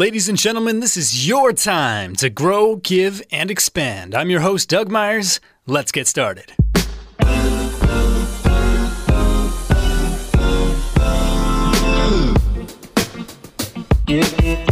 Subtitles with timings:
[0.00, 4.14] Ladies and gentlemen, this is your time to grow, give, and expand.
[4.14, 5.40] I'm your host, Doug Myers.
[5.66, 6.54] Let's get started.
[14.08, 14.69] Hello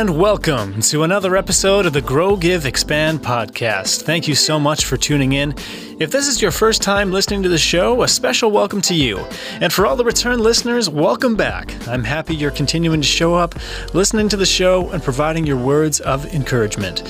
[0.00, 4.00] and welcome to another episode of the Grow, Give, Expand podcast.
[4.00, 5.54] Thank you so much for tuning in.
[6.00, 9.18] If this is your first time listening to the show, a special welcome to you.
[9.60, 11.74] And for all the return listeners, welcome back.
[11.86, 13.54] I'm happy you're continuing to show up,
[13.92, 17.02] listening to the show, and providing your words of encouragement.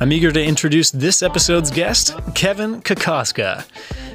[0.00, 3.66] I'm eager to introduce this episode's guest, Kevin Kokoska.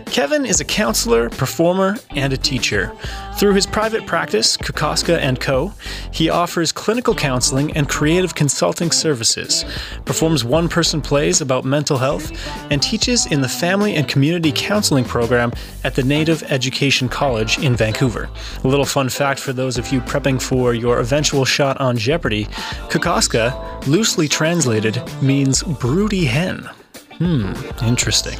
[0.07, 2.91] Kevin is a counselor, performer, and a teacher.
[3.37, 5.73] Through his private practice, Kokoska & Co.,
[6.11, 9.65] he offers clinical counseling and creative consulting services,
[10.05, 12.31] performs one-person plays about mental health,
[12.71, 15.51] and teaches in the Family and Community Counseling program
[15.83, 18.29] at the Native Education College in Vancouver.
[18.63, 22.45] A little fun fact for those of you prepping for your eventual shot on Jeopardy,
[22.87, 26.69] Kokoska, loosely translated, means broody hen.
[27.17, 27.51] Hmm,
[27.83, 28.39] interesting.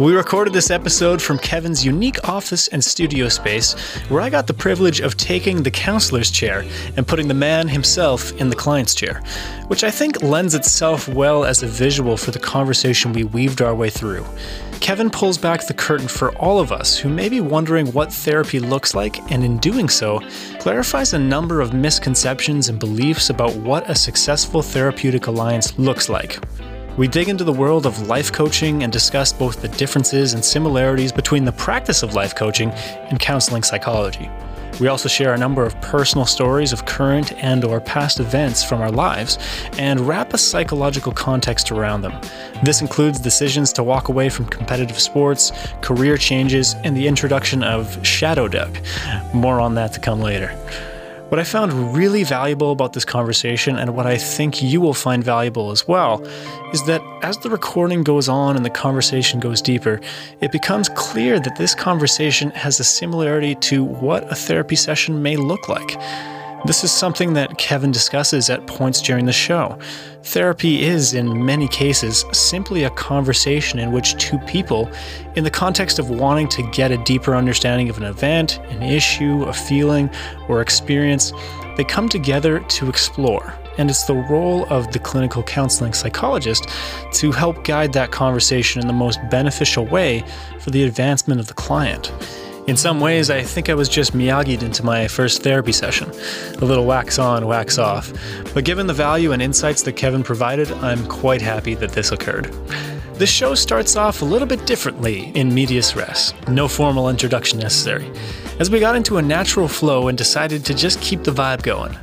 [0.00, 3.72] We recorded this episode from Kevin's unique office and studio space,
[4.10, 6.66] where I got the privilege of taking the counselor's chair
[6.98, 9.22] and putting the man himself in the client's chair,
[9.68, 13.74] which I think lends itself well as a visual for the conversation we weaved our
[13.74, 14.26] way through.
[14.80, 18.60] Kevin pulls back the curtain for all of us who may be wondering what therapy
[18.60, 20.20] looks like, and in doing so,
[20.60, 26.38] clarifies a number of misconceptions and beliefs about what a successful therapeutic alliance looks like.
[26.96, 31.12] We dig into the world of life coaching and discuss both the differences and similarities
[31.12, 34.30] between the practice of life coaching and counseling psychology.
[34.78, 38.82] We also share a number of personal stories of current and or past events from
[38.82, 39.38] our lives
[39.78, 42.20] and wrap a psychological context around them.
[42.62, 45.50] This includes decisions to walk away from competitive sports,
[45.80, 48.70] career changes, and the introduction of Shadow Duck.
[49.32, 50.54] More on that to come later.
[51.28, 55.24] What I found really valuable about this conversation, and what I think you will find
[55.24, 56.24] valuable as well,
[56.72, 60.00] is that as the recording goes on and the conversation goes deeper,
[60.40, 65.34] it becomes clear that this conversation has a similarity to what a therapy session may
[65.34, 65.96] look like.
[66.64, 69.78] This is something that Kevin discusses at points during the show.
[70.24, 74.90] Therapy is, in many cases, simply a conversation in which two people,
[75.36, 79.44] in the context of wanting to get a deeper understanding of an event, an issue,
[79.44, 80.10] a feeling,
[80.48, 81.32] or experience,
[81.76, 83.54] they come together to explore.
[83.78, 86.66] And it's the role of the clinical counseling psychologist
[87.12, 90.24] to help guide that conversation in the most beneficial way
[90.58, 92.12] for the advancement of the client.
[92.66, 96.10] In some ways, I think I was just Miyagi'd into my first therapy session.
[96.60, 98.12] A little wax on, wax off.
[98.54, 102.46] But given the value and insights that Kevin provided, I'm quite happy that this occurred.
[103.14, 106.34] This show starts off a little bit differently in medias res.
[106.48, 108.10] No formal introduction necessary.
[108.58, 111.96] As we got into a natural flow and decided to just keep the vibe going.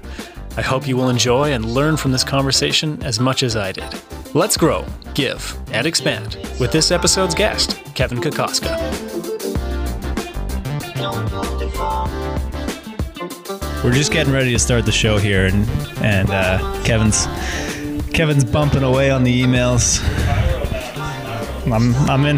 [0.56, 3.94] I hope you will enjoy and learn from this conversation as much as I did.
[4.34, 9.12] Let's grow, give, and expand with this episode's guest, Kevin Kokoska.
[13.83, 15.67] We're just getting ready to start the show here, and
[16.01, 17.25] and uh, Kevin's
[18.13, 19.99] Kevin's bumping away on the emails.
[21.69, 22.38] I'm I'm in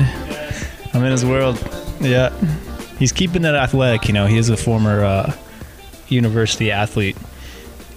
[0.95, 1.59] I'm in his world.
[2.01, 2.35] Yeah,
[2.97, 4.07] he's keeping it athletic.
[4.07, 5.35] You know, he is a former uh,
[6.07, 7.15] university athlete.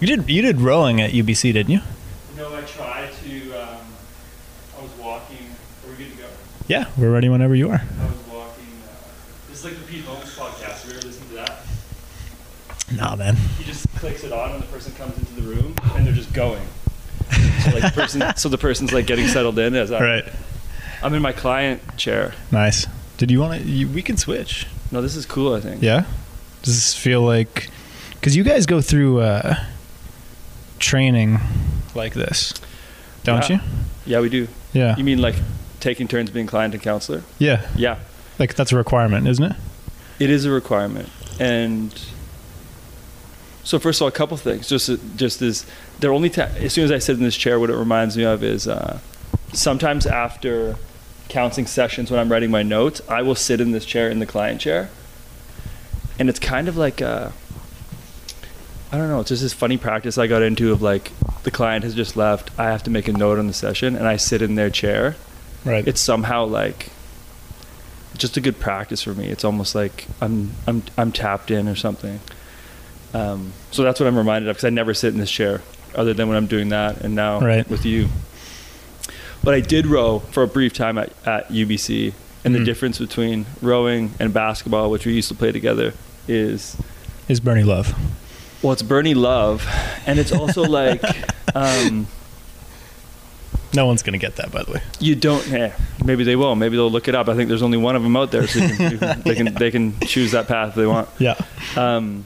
[0.00, 1.80] You did you did rowing at UBC, didn't you?
[2.36, 3.52] No, I tried to.
[3.52, 3.78] Um,
[4.78, 5.46] I was walking.
[5.86, 6.26] Are we good to go?
[6.66, 7.80] Yeah, we're ready whenever you are.
[7.80, 8.66] I was walking.
[8.84, 9.08] Uh,
[9.48, 10.82] this is like the Pete Holmes podcast.
[10.82, 11.60] Have you ever listened to that?
[12.94, 13.36] Nah, man.
[13.36, 16.32] He just clicks it on, and the person comes into the room, and they're just
[16.32, 16.62] going.
[17.30, 20.24] So like the person, so the person's like getting settled in as I, Right.
[21.02, 22.32] I'm in my client chair.
[22.50, 22.86] Nice.
[23.18, 23.84] Did you want to?
[23.86, 24.66] We can switch.
[24.90, 25.54] No, this is cool.
[25.54, 25.82] I think.
[25.82, 26.04] Yeah.
[26.62, 27.68] Does this feel like?
[28.14, 29.54] Because you guys go through uh,
[30.78, 31.38] training
[31.94, 32.54] like this,
[33.24, 33.56] don't Yeah.
[33.56, 33.60] you?
[34.06, 34.48] Yeah, we do.
[34.72, 34.96] Yeah.
[34.96, 35.34] You mean like
[35.80, 37.22] taking turns being client and counselor?
[37.38, 37.66] Yeah.
[37.76, 37.98] Yeah,
[38.38, 39.56] Like that's a requirement, isn't it?
[40.18, 41.08] it is a requirement,
[41.38, 41.92] and
[43.68, 44.66] so first of all, a couple things.
[44.66, 45.66] Just just as
[46.00, 48.42] they're only as soon as I sit in this chair, what it reminds me of
[48.42, 48.98] is uh,
[49.52, 50.76] sometimes after
[51.28, 54.24] counseling sessions when I'm writing my notes, I will sit in this chair in the
[54.26, 54.88] client chair,
[56.18, 57.34] and it's kind of like a,
[58.90, 61.12] I don't know, it's just this funny practice I got into of like
[61.42, 64.08] the client has just left, I have to make a note on the session, and
[64.08, 65.16] I sit in their chair.
[65.66, 65.86] Right.
[65.86, 66.88] It's somehow like
[68.16, 69.26] just a good practice for me.
[69.26, 72.20] It's almost like I'm I'm I'm tapped in or something.
[73.14, 75.62] Um, so that's what I'm reminded of because I never sit in this chair
[75.94, 77.68] other than when I'm doing that and now Right.
[77.68, 78.08] with you.
[79.42, 82.12] But I did row for a brief time at, at UBC,
[82.44, 82.64] and the Mhm.
[82.64, 85.94] difference between rowing and basketball, which we used to play together,
[86.26, 86.76] is
[87.28, 87.94] Is Bernie Love?
[88.62, 89.66] well, it's Bernie Love,
[90.06, 91.02] and it's also like
[91.54, 92.06] um,
[93.74, 94.82] No one's gonna get that, by the way.
[94.98, 95.50] you don't.
[95.52, 95.70] Eh,
[96.04, 96.54] maybe they will.
[96.56, 97.28] Maybe they'll look it up.
[97.28, 99.34] I think there's only one of them out there, so you can, you can, they
[99.34, 101.08] can they can choose that path if they want.
[101.18, 101.34] Yeah.
[101.76, 102.24] um,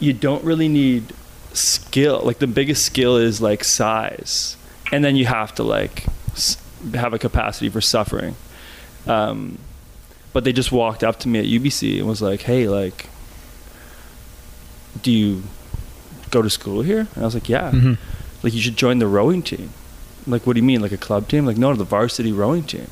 [0.00, 1.12] you don't really need
[1.52, 2.20] skill.
[2.24, 4.56] Like the biggest skill is like size,
[4.90, 6.04] and then you have to like
[6.94, 8.34] have a capacity for suffering.
[9.06, 9.58] Um,
[10.32, 13.08] but they just walked up to me at UBC and was like, "Hey, like,
[15.02, 15.42] do you
[16.30, 17.94] go to school here?" And I was like, "Yeah." hmm
[18.42, 19.70] Like, you should join the rowing team.
[20.26, 21.44] Like, what do you mean, like a club team?
[21.44, 22.86] Like, no, the varsity rowing team.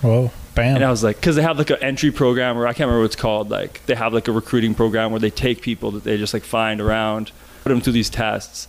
[0.00, 0.30] Whoa.
[0.54, 0.76] Bam.
[0.76, 3.00] And I was like, because they have like an entry program, or I can't remember
[3.00, 3.50] what it's called.
[3.50, 6.44] Like they have like a recruiting program where they take people that they just like
[6.44, 7.32] find around,
[7.62, 8.68] put them through these tests,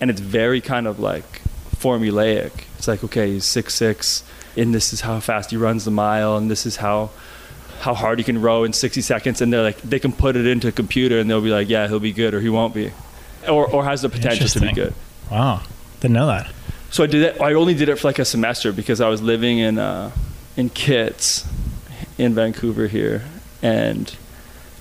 [0.00, 1.42] and it's very kind of like
[1.76, 2.52] formulaic.
[2.76, 4.22] It's like, okay, he's six six,
[4.56, 7.10] and this is how fast he runs the mile, and this is how
[7.80, 10.46] how hard he can row in 60 seconds, and they're like, they can put it
[10.46, 12.92] into a computer, and they'll be like, yeah, he'll be good, or he won't be,
[13.48, 14.94] or or has the potential to be good.
[15.30, 15.62] wow.
[16.00, 16.52] Didn't know that.
[16.90, 17.40] So I did it.
[17.40, 20.10] I only did it for like a semester because I was living in uh,
[20.58, 21.46] in Kits,
[22.18, 23.22] in Vancouver here,
[23.62, 24.14] and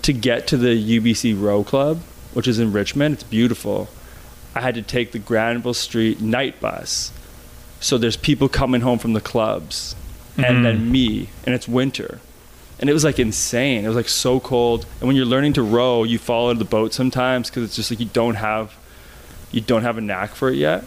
[0.02, 2.00] to get to the UBC row club,
[2.34, 3.88] which is in Richmond, it's beautiful.
[4.56, 7.12] I had to take the Granville Street night bus.
[7.80, 9.96] So there's people coming home from the clubs,
[10.36, 10.50] Mhm.
[10.50, 12.20] and then me, and it's winter.
[12.80, 13.86] And it was like insane.
[13.86, 14.88] It was like so cold.
[15.00, 17.76] And when you're learning to row, you fall out of the boat sometimes because it's
[17.76, 18.74] just like you don't have,
[19.52, 20.86] you don't have a knack for it yet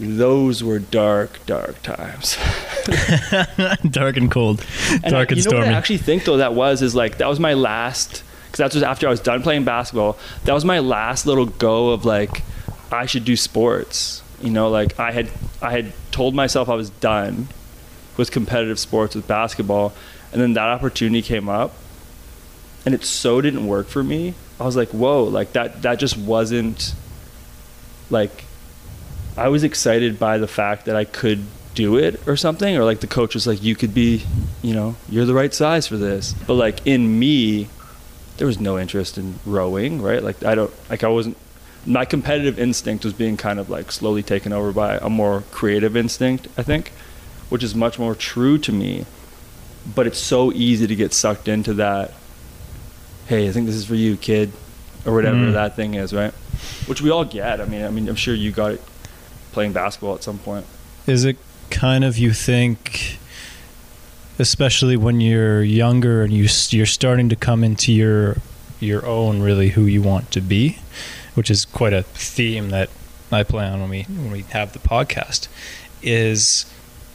[0.00, 2.36] those were dark, dark times.
[3.90, 4.64] Dark and cold.
[4.90, 5.68] And uh, Dark I, and you know what stormy.
[5.68, 8.82] I actually think though that was is like that was my last because that was
[8.82, 10.18] after I was done playing basketball.
[10.44, 12.42] That was my last little go of like
[12.90, 14.22] I should do sports.
[14.40, 15.30] You know, like I had
[15.60, 17.48] I had told myself I was done
[18.16, 19.92] with competitive sports with basketball,
[20.32, 21.74] and then that opportunity came up,
[22.86, 24.34] and it so didn't work for me.
[24.60, 26.94] I was like, whoa, like that that just wasn't
[28.10, 28.44] like
[29.38, 31.44] I was excited by the fact that I could
[31.74, 34.24] do it or something, or like the coach was like, you could be,
[34.62, 36.34] you know, you're the right size for this.
[36.46, 37.68] But like in me,
[38.36, 40.22] there was no interest in rowing, right?
[40.22, 41.36] Like I don't, like I wasn't,
[41.86, 45.96] my competitive instinct was being kind of like slowly taken over by a more creative
[45.96, 46.90] instinct, I think,
[47.48, 49.06] which is much more true to me.
[49.94, 52.12] But it's so easy to get sucked into that.
[53.26, 54.52] Hey, I think this is for you, kid,
[55.06, 55.52] or whatever Mm.
[55.52, 56.32] that thing is, right?
[56.86, 57.60] Which we all get.
[57.60, 58.82] I mean, I mean, I'm sure you got it
[59.58, 60.64] playing basketball at some point.
[61.08, 61.36] Is it
[61.68, 63.18] kind of you think,
[64.38, 68.36] especially when you're younger and you you're starting to come into your
[68.78, 70.78] your own really who you want to be,
[71.34, 72.88] which is quite a theme that
[73.32, 75.48] I play on when we when we have the podcast,
[76.02, 76.64] is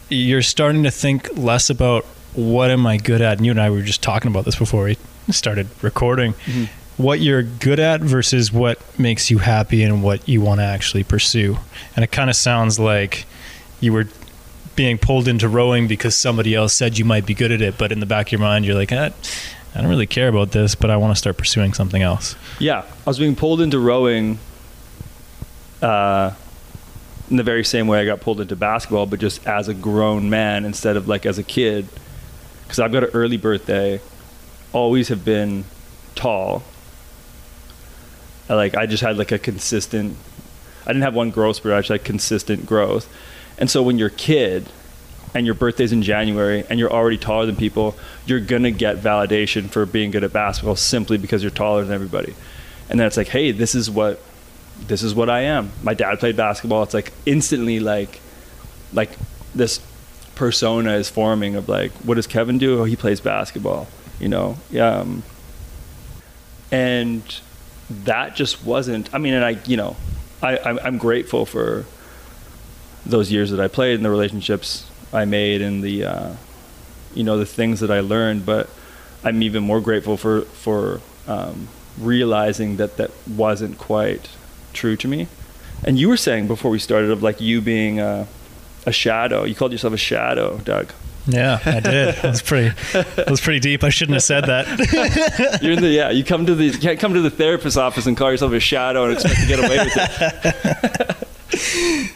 [0.09, 2.03] you're starting to think less about
[2.33, 3.37] what am I good at.
[3.37, 4.97] And you and I were just talking about this before we
[5.29, 6.33] started recording.
[6.33, 6.65] Mm-hmm.
[6.97, 11.03] What you're good at versus what makes you happy and what you want to actually
[11.03, 11.57] pursue.
[11.95, 13.25] And it kind of sounds like
[13.79, 14.07] you were
[14.75, 17.91] being pulled into rowing because somebody else said you might be good at it, but
[17.91, 19.09] in the back of your mind, you're like, eh,
[19.75, 22.35] I don't really care about this, but I want to start pursuing something else.
[22.59, 24.39] Yeah, I was being pulled into rowing
[25.81, 26.31] uh,
[27.29, 30.29] in the very same way I got pulled into basketball, but just as a grown
[30.29, 31.87] man instead of like as a kid.
[32.63, 33.99] Because I've got an early birthday,
[34.71, 35.65] always have been
[36.15, 36.63] tall.
[38.53, 40.15] I, like I just had like a consistent.
[40.83, 41.73] I didn't have one growth spurt.
[41.73, 43.11] I just had consistent growth,
[43.57, 44.69] and so when you're a kid,
[45.33, 47.95] and your birthday's in January, and you're already taller than people,
[48.25, 52.35] you're gonna get validation for being good at basketball simply because you're taller than everybody.
[52.89, 54.21] And then it's like, hey, this is what,
[54.87, 55.71] this is what I am.
[55.81, 56.83] My dad played basketball.
[56.83, 58.19] It's like instantly like,
[58.91, 59.11] like
[59.55, 59.79] this
[60.35, 62.81] persona is forming of like, what does Kevin do?
[62.81, 63.87] Oh, he plays basketball.
[64.19, 64.99] You know, yeah.
[64.99, 65.23] Um,
[66.71, 67.23] and
[68.05, 69.13] that just wasn't.
[69.13, 69.95] I mean, and I, you know,
[70.41, 71.85] I, I'm, I'm grateful for
[73.05, 76.33] those years that I played and the relationships I made and the, uh,
[77.13, 78.45] you know, the things that I learned.
[78.45, 78.69] But
[79.23, 84.29] I'm even more grateful for for um, realizing that that wasn't quite
[84.73, 85.27] true to me.
[85.83, 88.27] And you were saying before we started of like you being a,
[88.85, 89.43] a shadow.
[89.43, 90.91] You called yourself a shadow, Doug.
[91.27, 92.15] Yeah, I did.
[92.15, 92.75] That was pretty.
[92.93, 93.83] That was pretty deep.
[93.83, 95.59] I shouldn't have said that.
[95.63, 96.09] You're in the yeah.
[96.09, 98.59] You come to the you can't come to the therapist's office and call yourself a
[98.59, 101.17] shadow and expect to get away with it.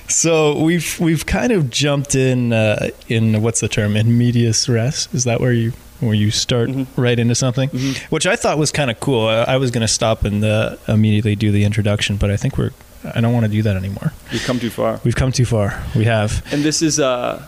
[0.09, 5.07] So we've we've kind of jumped in uh, in what's the term in medias res?
[5.13, 6.87] Is that where you where you start Mhm.
[6.95, 7.69] right into something?
[7.69, 7.97] Mhm.
[8.09, 9.27] Which I thought was kind of cool.
[9.27, 12.57] I, I was going to stop and uh, immediately do the introduction, but I think
[12.57, 12.71] we're
[13.13, 14.11] I don't want to do that anymore.
[14.31, 14.99] We've come too far.
[15.03, 15.83] We've come too far.
[15.95, 16.41] We have.
[16.51, 17.45] And this is uh,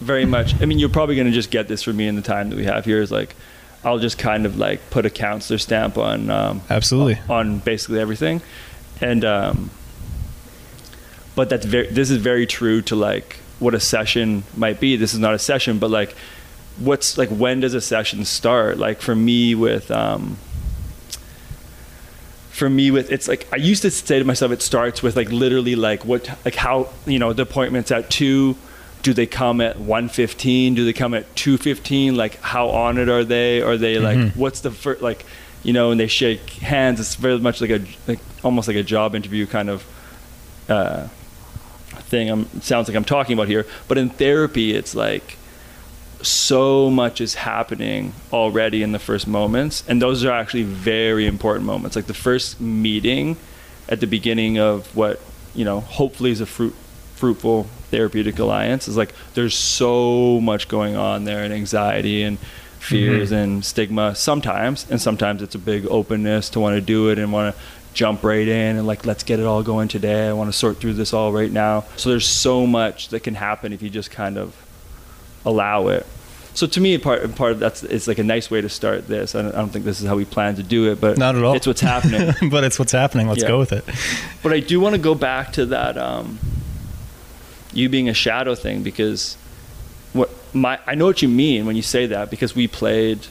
[0.00, 0.60] very much.
[0.60, 2.56] I mean, you're probably going to just get this from me in the time that
[2.56, 3.00] we have here.
[3.00, 3.34] Is like,
[3.82, 7.20] I'll just kind of like put a counselor stamp on um, Absolutely.
[7.28, 8.42] on basically everything,
[9.00, 9.70] and um,
[11.34, 11.88] but that's very.
[11.88, 14.96] This is very true to like what a session might be.
[14.96, 16.14] This is not a session, but like,
[16.78, 18.78] what's like when does a session start?
[18.78, 19.90] Like for me with.
[19.90, 20.38] Um,
[22.50, 25.28] for me with it's like I used to say to myself it starts with like
[25.32, 28.54] literally like what like how you know the appointments at 2
[29.04, 33.22] do they come at 115 do they come at 215 like how on it are
[33.22, 33.60] they?
[33.62, 34.36] Are they like Mhm.
[34.36, 35.24] what's the first like
[35.62, 36.98] you know and they shake hands.
[37.00, 39.84] It's very much like a like almost like a job interview kind of
[40.68, 41.06] uh
[42.10, 43.66] thing I'm sounds like I'm talking about here.
[43.88, 45.36] But in therapy it's like
[46.22, 49.84] so much is happening already in the first moments.
[49.86, 51.94] And those are actually very important moments.
[51.96, 53.36] Like the first meeting
[53.88, 55.20] at the beginning of what
[55.54, 56.74] you know hopefully is a fruit,
[57.16, 62.38] fruitful therapeutic alliance is like there's so much going on there and anxiety and
[62.80, 63.42] fears Mhm.
[63.42, 67.32] and stigma sometimes and sometimes it's a big openness to want to do it and
[67.32, 67.60] want to
[67.94, 70.78] jump right in and like let's get it all going today i want to sort
[70.80, 74.10] through this all right now so there's so much that can happen if you just
[74.10, 74.48] kind of
[75.44, 76.04] allow it.
[76.54, 79.34] So to me, part part of that's it's like a nice way to start this.
[79.34, 81.34] I don't, I don't think this is how we plan to do it, but Not
[81.36, 81.54] at all.
[81.56, 82.32] It's what's happening.
[82.54, 83.26] but it's what's happening.
[83.28, 83.48] Let's Yeah.
[83.54, 83.84] go with it.
[84.42, 86.38] but I do want to go back to that um,
[87.74, 89.36] you being a shadow thing because
[90.12, 93.26] what my I know what you mean when you say that because we played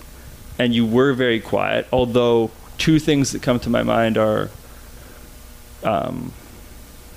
[0.60, 1.88] and you were very quiet.
[1.92, 4.50] Although two things that come to my mind are.
[5.84, 6.32] Um,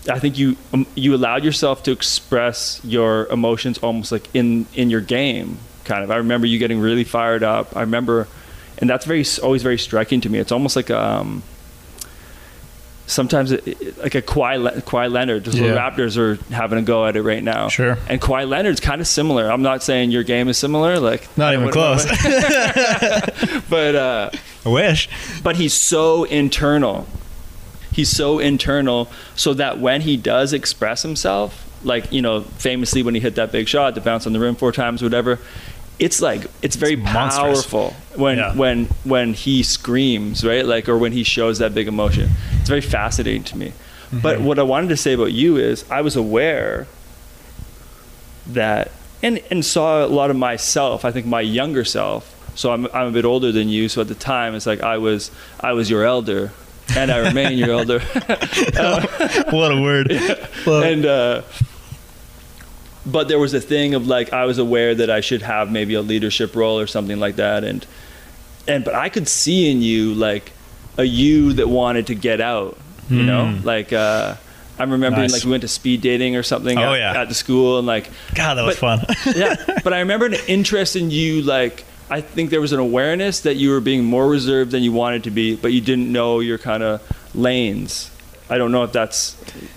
[0.09, 4.90] I think you um, you allowed yourself to express your emotions almost like in in
[4.90, 6.11] your game kind of.
[6.11, 7.76] I remember you getting really fired up.
[7.76, 8.28] I remember,
[8.78, 10.38] and that's very always very striking to me.
[10.38, 11.42] It's almost like um,
[13.06, 15.44] sometimes it, it- like a Kawhi, Le- Kawhi Leonard.
[15.44, 15.76] The Yeah.
[15.76, 17.68] Raptors are having a go at it right now.
[17.68, 17.96] Sure.
[18.08, 19.50] And Kawhi Leonard's kind of similar.
[19.50, 22.04] I'm not saying your game is similar, like Not even close.
[23.70, 24.30] but uh,
[24.64, 25.08] I wish.
[25.42, 27.06] but he's so internal.
[27.92, 33.14] He's so internal, so that when he does express himself, like you know, famously when
[33.14, 35.38] he hit that big shot to bounce on the rim four times, whatever,
[35.98, 38.54] it's like it's very It's powerful when Yeah.
[38.54, 40.64] when when he screams, right?
[40.66, 42.30] Like or when he shows that big emotion.
[42.60, 43.72] It's very fascinating to me.
[44.12, 44.42] But Mhm.
[44.42, 46.86] what I wanted to say about you is I was aware
[48.46, 51.04] that and and saw a lot of myself.
[51.04, 52.32] I think my younger self.
[52.54, 53.88] So I'm I'm a bit older than you.
[53.88, 56.52] So at the time, it's like I was I was your elder,
[56.96, 57.98] and I remain your elder.
[59.50, 60.12] what a word.
[60.66, 61.42] Well, and uh,
[63.06, 65.94] but there was a thing of like I was aware that I should have maybe
[65.94, 67.86] a leadership role or something like that, and
[68.68, 70.52] and but I could see in you like
[70.98, 72.76] a you that wanted to get out.
[73.08, 73.64] You know, Mm.
[73.64, 73.92] like.
[73.92, 74.34] uh
[74.78, 75.32] I'm remembering Nice.
[75.32, 77.22] like we went to speed dating or something Oh, at, yeah.
[77.22, 79.34] at the school and like God, that was but- fun.
[79.34, 81.40] yeah, but I remember an interest in you.
[81.40, 84.92] Like, I think there was an awareness that you were being more reserved than you
[84.92, 87.00] wanted to be, but you didn't know your kind of
[87.34, 88.10] lanes.
[88.48, 89.36] I don't know if that's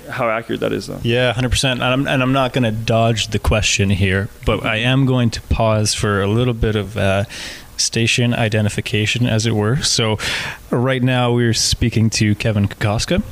[0.09, 0.99] how accurate that is, though.
[1.03, 1.81] Yeah, hundred percent.
[1.81, 5.31] And I'm and I'm not going to dodge the question here, but I am going
[5.31, 7.23] to pause for a little bit of uh,
[7.77, 9.77] station identification, as it were.
[9.77, 10.19] So,
[10.69, 13.23] right now we're speaking to Kevin Kokoska.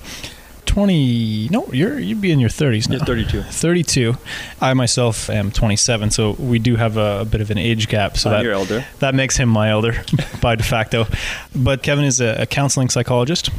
[0.65, 1.48] Twenty?
[1.50, 2.98] No, you're you'd be in your thirties now.
[2.98, 3.41] Yeah, 32.
[3.44, 4.15] 32.
[4.60, 8.17] I myself am 27, so we do have a, a bit of an age gap.
[8.17, 8.86] So I'm that your elder.
[9.00, 10.03] that makes him my elder
[10.41, 11.06] by de facto.
[11.56, 13.50] But Kevin is a, a counseling psychologist,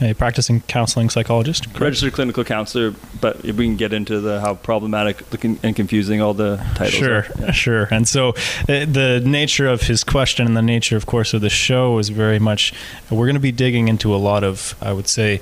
[0.00, 1.64] a practicing counseling psychologist.
[1.64, 1.80] correct?
[1.80, 6.32] Registered clinical counselor, but we can get into the how problematic looking and confusing all
[6.34, 7.26] the titles Sure, are.
[7.38, 7.50] Yeah.
[7.52, 7.88] sure.
[7.90, 11.50] And so uh, the nature of his question and the nature, of course, of the
[11.50, 12.72] show is very much
[13.10, 15.40] we're going to be digging into a lot of, I would say,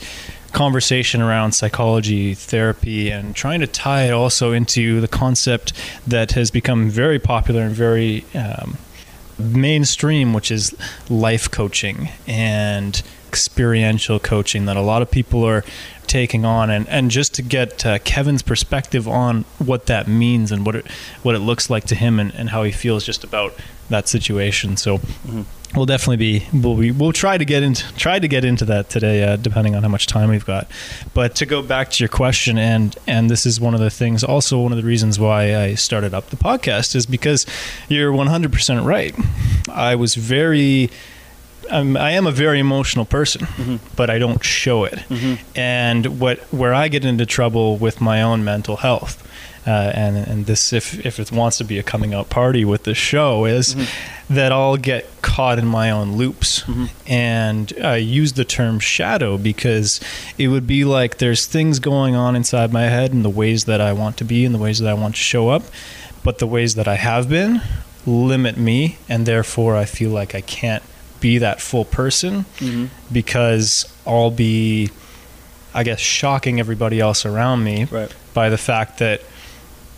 [0.53, 5.73] conversation around psychology, therapy, and trying to tie it also into the concept
[6.07, 8.79] that has become very popular and very um,
[9.38, 10.75] mainstream, which is
[11.09, 15.62] life coaching and experiential coaching that a lot of people are
[16.06, 16.70] taking on.
[16.70, 20.87] And, and just to get uh, Kevin's perspective on what that means and what it
[21.23, 23.52] what it looks like to him and, and how he feels just about
[23.90, 24.76] that situation.
[24.76, 25.44] So Mhm.
[25.75, 28.88] we'll definitely be we'll be, we'll try to get into try to get into that
[28.88, 30.66] today uh, depending on how much time we've got.
[31.14, 34.25] But to go back to your question and and this is one of the things
[34.25, 37.44] also one of the reasons why I started up the podcast is because
[37.88, 39.14] you're 100% right.
[39.70, 40.90] I was very
[41.71, 43.77] I'm, I am a very emotional person, Mm-hmm.
[43.97, 44.99] but I don't show it.
[45.55, 49.23] And what where I get into trouble with my own mental health,
[49.67, 52.85] uh, and and this if if it wants to be a coming out party with
[52.85, 54.35] this show is Mm-hmm.
[54.35, 56.65] that I'll get caught in my own loops,
[57.07, 60.01] and I use the term shadow because
[60.37, 63.81] it would be like there's things going on inside my head and the ways that
[63.81, 65.63] I want to be and the ways that I want to show up,
[66.25, 67.61] but the ways that I have been
[68.07, 70.83] limit me, and therefore I feel like I can't
[71.21, 72.87] be that full person Mm-hmm.
[73.13, 74.91] because I'll be,
[75.75, 78.15] I guess, shocking everybody else around me Right.
[78.35, 79.21] by the fact that,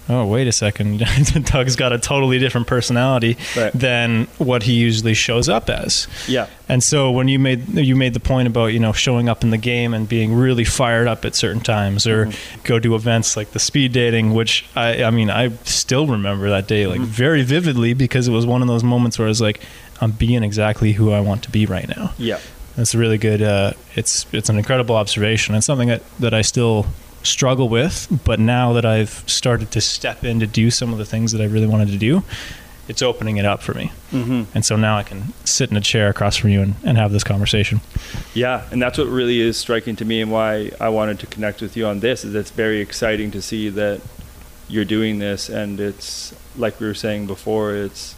[0.09, 0.99] oh, wait a second,
[1.45, 3.73] Doug's got a totally different personality Right.
[3.73, 6.09] than what he usually shows up as.
[6.27, 6.47] Yeah.
[6.69, 9.50] And so when you made you made the point about you know showing up in
[9.50, 12.61] the game and being really fired up at certain times, or Mm-hmm.
[12.65, 16.67] go to events like the speed dating, which I I mean I still remember that
[16.69, 17.11] day like Mm-hmm.
[17.11, 19.61] very vividly because it was one of those moments where I was like
[20.00, 22.12] I'm being exactly who I want to be right now.
[22.19, 22.38] Yeah.
[22.76, 23.42] That's a really good.
[23.42, 25.54] Uh, it's it's an incredible observation.
[25.54, 26.87] It's something that, that I still
[27.23, 31.04] struggle with, but now that I've started to step in to do some of the
[31.04, 32.23] things that I really wanted to do,
[32.88, 33.92] it's opening it up for me.
[34.11, 34.45] Mm-hmm.
[34.54, 37.12] And so now I can sit in a chair across from you and, and have
[37.12, 37.80] this conversation.
[38.33, 41.61] Yeah, and that's what really is striking to me, and why I wanted to connect
[41.61, 42.25] with you on this.
[42.25, 44.00] Is it's very exciting to see that
[44.69, 48.14] you're doing this, and it's like we were saying before, it's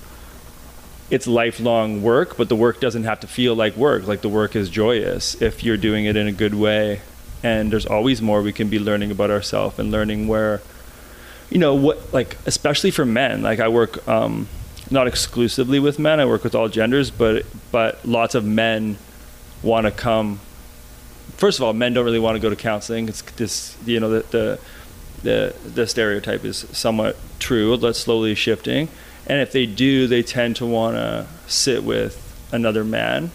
[1.13, 4.07] it's lifelong work, but the work doesn't have to feel like work.
[4.07, 7.03] Like the work is joyous if you're doing it in a good way,
[7.43, 10.63] and there's always more we can be learning about ourselves and learning where,
[11.51, 13.43] you know, what like especially for men.
[13.43, 14.07] Like I work.
[14.09, 14.49] Um,
[14.91, 16.21] not exclusively with men.
[16.21, 18.99] I work with all genders, but but lots of men
[19.63, 20.41] want to come.
[21.37, 23.09] First of all, men don't really want to go to counseling.
[23.09, 24.61] It's this, you know, the the
[25.23, 27.77] the, the stereotype is somewhat true.
[27.77, 28.89] That's slowly shifting,
[29.27, 32.19] and if they do, they tend to want to sit with
[32.53, 33.31] another man.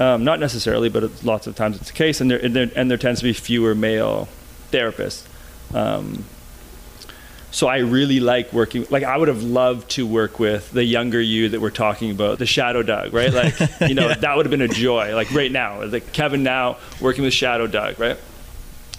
[0.00, 2.90] Um, not necessarily, but lots of times it's the case, and there, and there and
[2.90, 4.28] there tends to be fewer male
[4.70, 5.26] therapists.
[5.74, 6.24] Um,
[7.50, 8.86] so I really like working.
[8.90, 12.38] Like I would have loved to work with the younger you that we're talking about,
[12.38, 13.32] the Shadow Doug, right?
[13.32, 13.54] Like
[13.88, 15.14] you know that would have been a joy.
[15.14, 18.18] Like right now, like Kevin now working with Shadow Doug, right?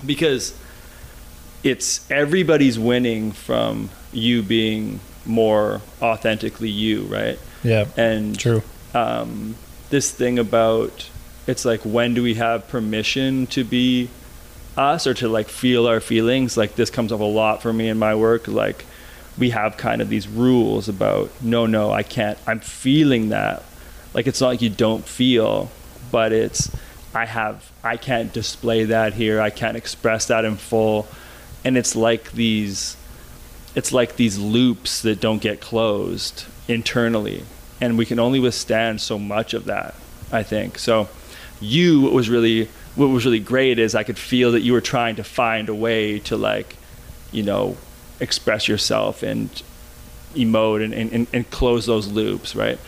[0.05, 0.57] Because
[1.63, 7.39] it's everybody's winning from you being more authentically you, right?
[7.63, 8.63] Yeah, And true.
[8.93, 9.55] um,
[9.89, 11.10] this thing about
[11.47, 14.10] it's like when do we have permission to be
[14.77, 17.89] us or to like feel our feelings like this comes up a lot for me
[17.89, 18.86] in my work like
[19.38, 23.63] we have kind of these rules about no no i can't i'm feeling that
[24.13, 25.69] like it's not like you don't feel
[26.12, 26.69] but it's
[27.15, 31.08] i have i can't display that here i can't express that in full
[31.65, 32.95] and it's like these
[33.79, 37.45] it's like these loops that don't get closed internally.
[37.79, 39.95] And we can only withstand so much of that
[40.31, 40.77] i think.
[40.77, 41.07] So
[41.61, 44.81] you what was really what was really great is i could feel that you were
[44.81, 46.75] trying to find a way to like
[47.31, 47.77] you know
[48.19, 49.49] express yourself and
[50.35, 52.79] emote and, and, and close those loops right?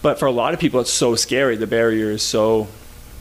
[0.00, 1.56] But for a lot of people it's so scary.
[1.56, 2.68] The barrier is so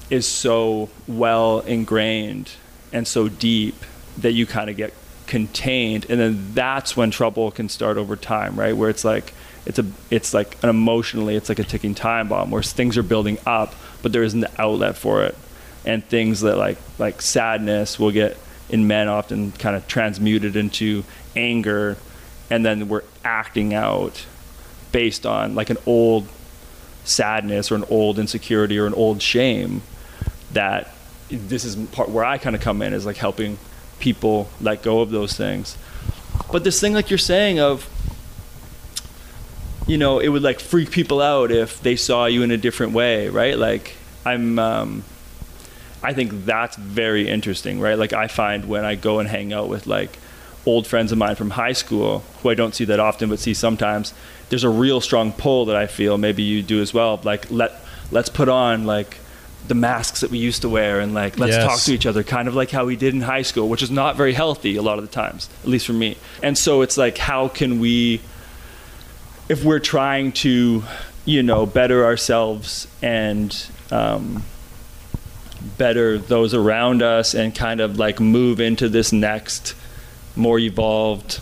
[0.10, 2.52] is so well ingrained
[2.94, 3.76] and so deep
[4.24, 4.94] that you kind of get
[5.28, 8.76] contained and then that's when trouble can start over time right?
[8.76, 9.34] Where it's like
[9.66, 13.04] it's a it's like an emotionally it's like a ticking time bomb where things are
[13.04, 15.36] building up but there isn't the outlet for it.
[15.86, 18.38] And things that like like sadness will get
[18.70, 21.04] in men often kind of transmuted into
[21.36, 21.98] anger
[22.50, 24.26] and then we're acting out
[24.92, 26.28] based on like an old
[27.04, 29.82] sadness or an old insecurity or an old shame
[30.54, 30.92] that
[31.30, 33.58] this is part where I kind of come in is like helping
[34.00, 35.78] people let go of those things.
[36.52, 37.90] But this thing like you're saying of
[39.88, 42.94] you know, it would like freak people out if they saw you in a different
[42.94, 43.58] way, right?
[43.58, 45.04] Like I'm um
[46.04, 47.98] I think that's very interesting, right?
[47.98, 50.18] Like I find when I go and hang out with like
[50.66, 53.54] old friends of mine from high school who I don't see that often but see
[53.54, 54.14] sometimes,
[54.50, 57.20] there's a real strong pull that I feel maybe you do as well.
[57.24, 57.74] Like let
[58.12, 59.18] let's put on like
[59.68, 61.66] the masks that we used to wear and like let's Yes.
[61.66, 63.90] talk to each other kind of like how we did in high school, which is
[63.90, 66.18] not very healthy a lot of the times, at least for me.
[66.44, 68.22] And so it's like how can we
[69.50, 70.84] if we're trying to,
[71.26, 73.56] you know, better ourselves and
[73.92, 74.44] um,
[75.78, 79.74] better those around us and kind of like move into this next
[80.36, 81.40] more evolved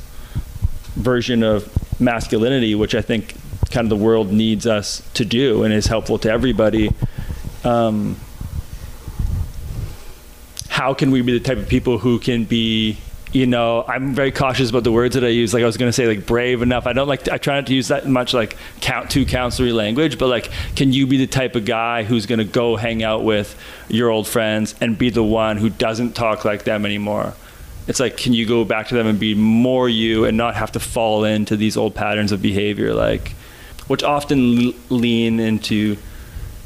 [0.96, 3.36] version of masculinity, which I think
[3.72, 6.92] kind of the world needs us to do and is helpful to everybody.
[7.64, 8.18] Um,
[10.70, 12.98] how can we be the type of people who can be
[13.34, 15.56] you know, I'm very cautious about the words that I use.
[15.56, 16.86] Like I was going to say, like brave enough.
[16.86, 17.28] I don't like.
[17.30, 20.20] I try not to use that much like count to counselor language.
[20.20, 23.24] But like, can you be the type of guy who's going to go hang out
[23.24, 23.58] with
[23.90, 27.34] your old friends and be the one who doesn't talk like them anymore?
[27.88, 30.72] It's like, can you go back to them and be more you and not have
[30.74, 33.30] to fall into these old patterns of behavior, like,
[33.88, 35.98] which often lean into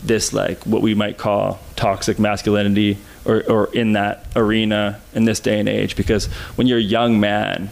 [0.08, 5.40] this like what we might call toxic masculinity or, or in that arena in this
[5.40, 7.70] day and age because when you're a young man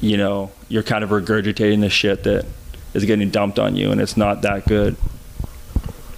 [0.00, 2.44] you know you're kind of regurgitating the shit that
[2.94, 4.96] is getting dumped on you and it's not that good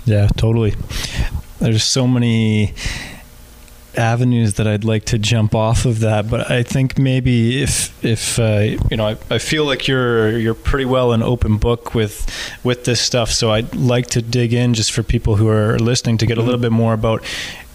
[0.04, 0.74] Yeah, totally.
[1.60, 2.74] There's so many
[3.96, 8.38] avenues that I'd like to jump off of that, but I think maybe if if
[8.38, 12.26] uh, you know, I, I feel like you're you're pretty well an open book with
[12.64, 13.30] with this stuff.
[13.30, 16.42] So I'd like to dig in just for people who are listening to get a
[16.42, 17.22] little bit more about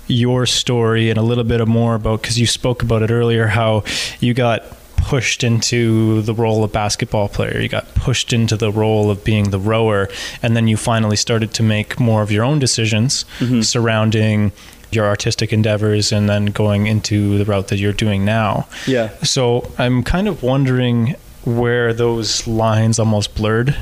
[0.08, 3.84] your story and a little bit more about because you spoke about it earlier how
[4.20, 4.62] you got
[4.98, 9.50] pushed into the role of basketball player you got pushed into the role of being
[9.50, 10.08] the rower
[10.44, 13.64] and then you finally started to make more of your own decisions Mhm.
[13.64, 14.52] surrounding
[14.96, 19.72] your artistic endeavors and then going into the route that you're doing now yeah so
[19.78, 23.76] I'm kind of wondering where those lines almost blurred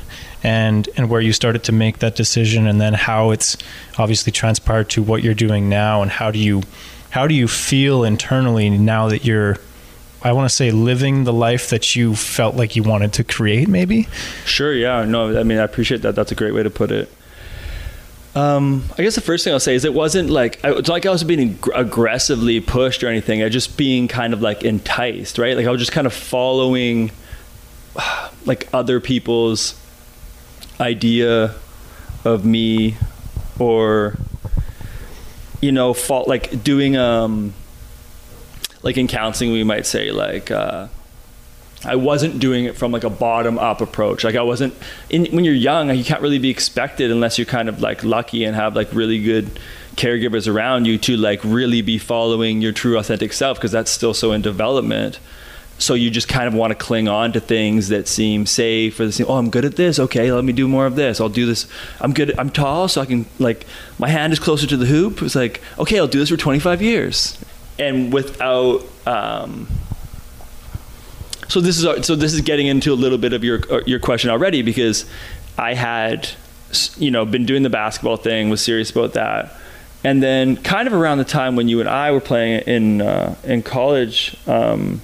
[0.44, 3.58] and and where you started to make that decision and then how it's
[3.98, 6.62] obviously transpired to what you're doing now and how do you
[7.12, 9.58] how do you feel internally now that you're
[10.26, 13.68] I want to say living the life that you felt like you wanted to create
[13.68, 14.08] maybe
[14.46, 15.04] Sure, yeah.
[15.06, 16.16] No, I mean, I appreciate that.
[16.16, 17.12] That's a great way to put it.
[18.36, 21.06] Um, I guess the first thing I'll say is it wasn't like I- it's like
[21.06, 23.44] I was being ag- aggressively pushed or anything.
[23.44, 25.56] I just being kind of like enticed, right?
[25.56, 27.12] Like I was just kind of following
[28.46, 29.76] like other people's
[30.80, 31.54] idea
[32.26, 32.98] of me,
[33.60, 34.18] or
[35.62, 37.54] you know, fault like doing um,
[38.82, 40.50] like in counseling we might say like.
[40.50, 40.88] Uh,
[41.86, 44.24] I wasn't doing it from like a bottom up approach.
[44.24, 44.74] Like I wasn't
[45.10, 48.46] in, when you're young, you can't really be expected unless you're kind of like lucky
[48.46, 49.60] and have like really good
[49.96, 54.14] caregivers around you to like really be following your true authentic self because that's still
[54.14, 55.20] so in development.
[55.80, 59.06] So you just kind of want to cling on to things that seem safe or
[59.06, 59.26] the same.
[59.28, 60.00] oh, I'm good at this.
[60.00, 61.20] Okay, let me do more of this.
[61.20, 61.68] I'll do this.
[62.00, 62.38] I'm good.
[62.40, 63.66] I'm tall, so I can like
[64.00, 65.22] my hand is closer to the hoop.
[65.22, 67.38] It's like okay, I'll do this for 25 years,
[67.78, 69.68] and without um,
[71.48, 74.00] so this is so this is getting into a little bit of your uh, your
[74.00, 75.06] question already because
[75.58, 76.30] I had
[76.98, 79.60] you know been doing the basketball thing was serious about that.
[80.06, 83.36] And then kind of around the time when you and I were playing in uh,
[83.44, 85.02] in college um,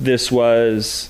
[0.00, 1.08] this was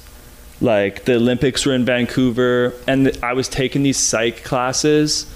[0.60, 5.26] like the Olympics were in Vancouver and I was taking these psych classes.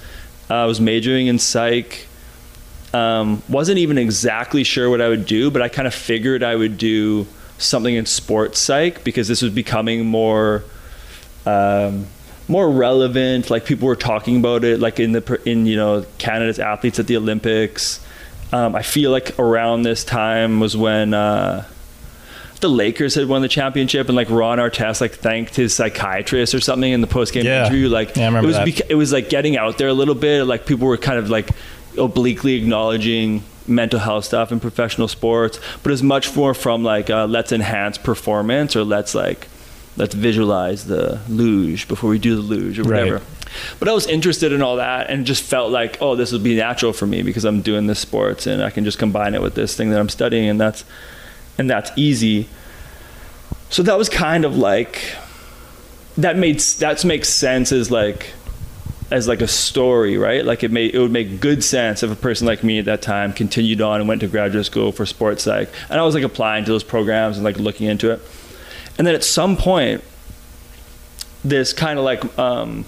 [0.48, 2.06] Uh, I was majoring in psych.
[2.94, 6.54] Um, wasn't even exactly sure what I would do but I kind of figured I
[6.54, 7.26] would do
[7.58, 10.64] something in sports psych because this was becoming more
[11.44, 12.06] um,
[12.48, 13.50] more relevant.
[13.50, 17.06] Like people were talking about it, like in the in you know Canada's athletes at
[17.06, 18.04] the Olympics.
[18.52, 21.64] Um, I feel like around this time was when uh,
[22.60, 26.60] the Lakers had won the championship, and like Ron Artest like thanked his psychiatrist or
[26.60, 27.66] something in the post game Yeah.
[27.66, 27.88] interview.
[27.88, 30.44] Like Yeah, it was beca- it was like getting out there a little bit.
[30.44, 31.48] Like people were kind of like
[31.98, 37.26] obliquely acknowledging mental health stuff and professional sports, but it's much more from like uh,
[37.26, 39.48] let's enhance performance or let's like
[39.96, 43.00] let's visualize the luge before we do the luge or Right.
[43.04, 43.22] whatever.
[43.78, 46.54] But I was interested in all that and just felt like, oh, this would be
[46.56, 49.54] natural for me because I'm doing this sports and I can just combine it with
[49.54, 50.84] this thing that I'm studying and that's
[51.56, 52.48] and that's easy.
[53.70, 55.00] So that was kind of like
[56.18, 58.32] that made that makes sense as like
[59.10, 60.44] as like a story, right?
[60.44, 63.02] Like it made it would make good sense if a person like me at that
[63.02, 65.68] time continued on and went to graduate school for sports psych.
[65.88, 68.20] And I was like applying to those programs and like looking into it.
[68.98, 70.02] And then at some point,
[71.44, 72.84] this kind of like um,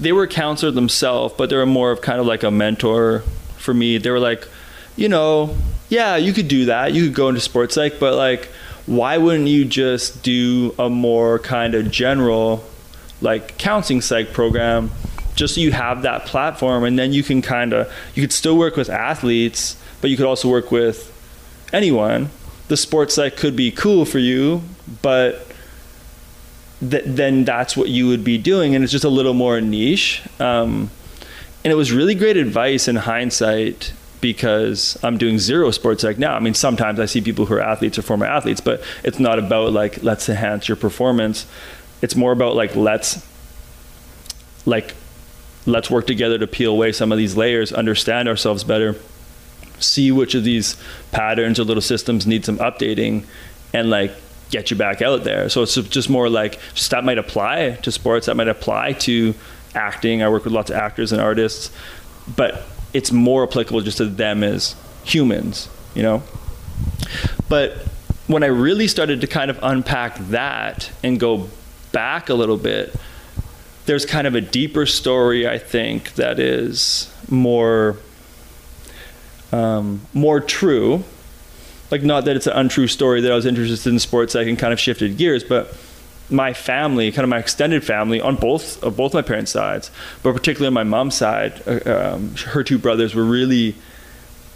[0.00, 3.20] they were a counselor themselves, but they were more of kind of like a mentor
[3.58, 3.98] for me.
[3.98, 4.48] They were like,
[4.96, 5.56] you know,
[5.88, 6.92] yeah, you could do that.
[6.92, 8.46] You could go into sports psych, but like,
[8.86, 12.64] why wouldn't you just do a more kind of general,
[13.20, 14.90] like counseling psych program,
[15.34, 18.56] just so you have that platform, and then you can kind of you could still
[18.56, 21.10] work with athletes, but you could also work with
[21.72, 22.30] anyone.
[22.68, 24.62] The sports psych could be cool for you,
[25.02, 25.46] but
[26.80, 30.22] th- then that's what you would be doing, and it's just a little more niche.
[30.40, 30.90] Um,
[31.64, 36.34] and it was really great advice in hindsight because I'm doing zero sports psych now.
[36.34, 39.38] I mean, sometimes I see people who are athletes or former athletes, but it's not
[39.38, 41.46] about like let's enhance your performance.
[42.04, 43.26] It's more about like let's
[44.66, 44.94] like
[45.64, 48.94] let's work together to peel away some of these layers, understand ourselves better,
[49.78, 50.76] see which of these
[51.12, 53.24] patterns or little systems need some updating
[53.72, 54.12] and like
[54.50, 55.48] get you back out there.
[55.48, 59.34] So it's just more like just that might apply to sports, that might apply to
[59.74, 60.22] acting.
[60.22, 61.70] I work with lots of actors and artists,
[62.36, 66.22] but it's more applicable just to them as humans, you know?
[67.48, 67.78] But
[68.26, 71.48] when I really started to kind of unpack that and go
[71.94, 72.94] back a little bit,
[73.86, 77.96] there's kind of a deeper story, I think, that is more
[79.52, 81.04] um, more true.
[81.90, 84.56] Like, not that it's an untrue story that I was interested in sports, I can
[84.56, 85.72] kind of shifted gears, but
[86.30, 89.90] my family, kind of my extended family, on both of both my parents' sides,
[90.22, 93.76] but particularly on my mom's side, uh, um, her two brothers were really,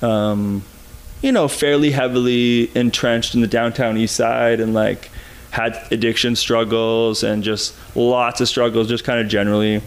[0.03, 0.64] um,
[1.22, 5.11] you know, fairly heavily entrenched in the downtown east side, and like
[5.51, 9.83] had addiction struggles and just lots of struggles, just kind of generally.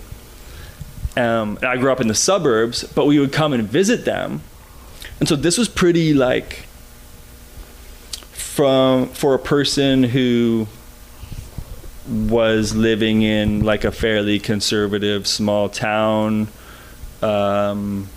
[1.17, 4.41] Um, I grew up in the suburbs, but we would come and visit them,
[5.19, 6.65] and so this was pretty like
[8.32, 10.67] from for a person who
[12.08, 16.47] was living in like a fairly conservative small town
[17.21, 18.08] um,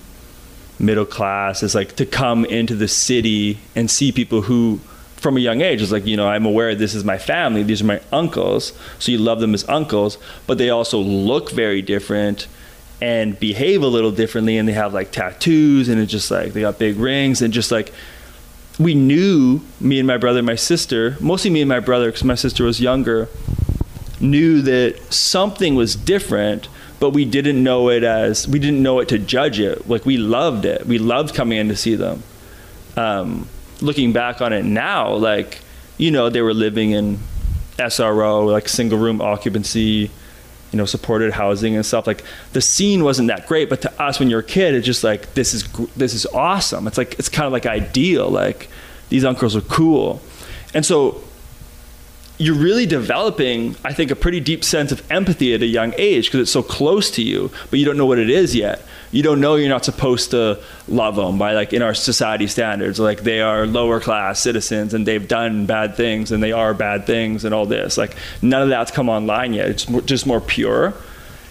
[0.79, 4.81] middle class is like to come into the city and see people who
[5.25, 7.81] from a young age it's like you know i'm aware this is my family these
[7.81, 12.47] are my uncles so you love them as uncles but they also look very different
[13.01, 16.61] and behave a little differently and they have like tattoos and it's just like they
[16.61, 17.91] got big rings and just like
[18.79, 22.23] we knew me and my brother and my sister mostly me and my brother because
[22.23, 23.27] my sister was younger
[24.21, 26.69] knew that something was different
[27.01, 29.89] but we didn't know it as we didn't know it to judge it.
[29.89, 30.87] Like we loved it.
[30.87, 32.23] We loved coming in to see them.
[32.97, 33.47] Um,
[33.81, 35.61] looking back on it now like
[35.99, 37.19] you know they were living in
[37.89, 40.11] sro like single room occupancy
[40.75, 42.05] you know supported housing and stuff.
[42.05, 45.05] Like the scene wasn't that great but to us when you're a kid it's just
[45.05, 45.63] like this is
[45.95, 46.89] this is awesome.
[46.89, 48.69] It's like it's kind of like ideal like
[49.09, 50.21] these uncles are cool.
[50.75, 51.23] And so
[52.39, 56.27] you're really developing, I think, a pretty deep sense of empathy at a young age
[56.27, 58.83] because it's so close to you, but you don't know what it is yet.
[59.15, 62.99] You don't know you're not supposed to love them by like in our society standards,
[62.99, 67.07] like they are lower class citizens and they've done bad things and they are bad
[67.07, 67.97] things and all this.
[67.97, 69.69] Like none of that's come online yet.
[69.69, 70.95] It's more, just more pure,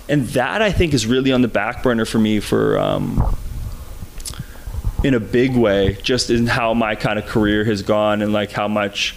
[0.09, 2.77] and that I think is really on the back burner for me for.
[2.77, 3.37] Um,
[5.03, 8.51] in a big way, just in how my kind of career has gone and like
[8.51, 9.15] how much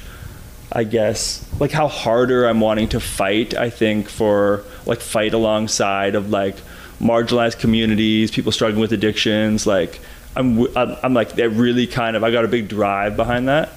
[0.72, 3.54] I guess like how harder I'm wanting to fight.
[3.54, 6.56] I think for like fight alongside of like
[7.00, 9.66] marginalized communities, people struggling with addictions.
[9.66, 10.00] Like
[10.34, 13.70] I'm I'm, like that really kind of I got a big drive behind that.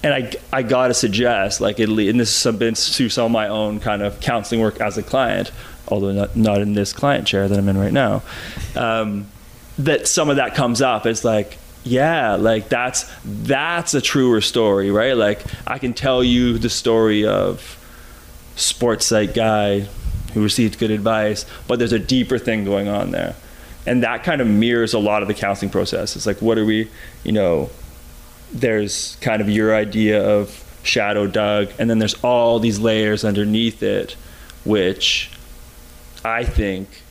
[0.00, 3.48] And I, I gotta suggest, like, it, and this has been through some of my
[3.48, 5.50] own kind of counseling work as a client,
[5.88, 8.22] although not, not in this client chair that I'm in right now,
[8.76, 9.26] um,
[9.76, 11.04] that some of that comes up.
[11.04, 16.58] It's like, yeah like that's that's a truer story right like i can tell you
[16.58, 17.78] the story of
[18.56, 19.86] sports psych guy
[20.38, 23.34] who received good advice but there's a deeper thing going on there
[23.86, 26.64] and that kind of mirrors a lot of the counseling process it's like what are
[26.64, 26.88] we
[27.24, 27.68] you know
[28.52, 33.82] there's kind of your idea of shadow Doug and then there's all these layers underneath
[33.82, 34.12] it
[34.64, 35.30] which
[36.24, 37.02] i think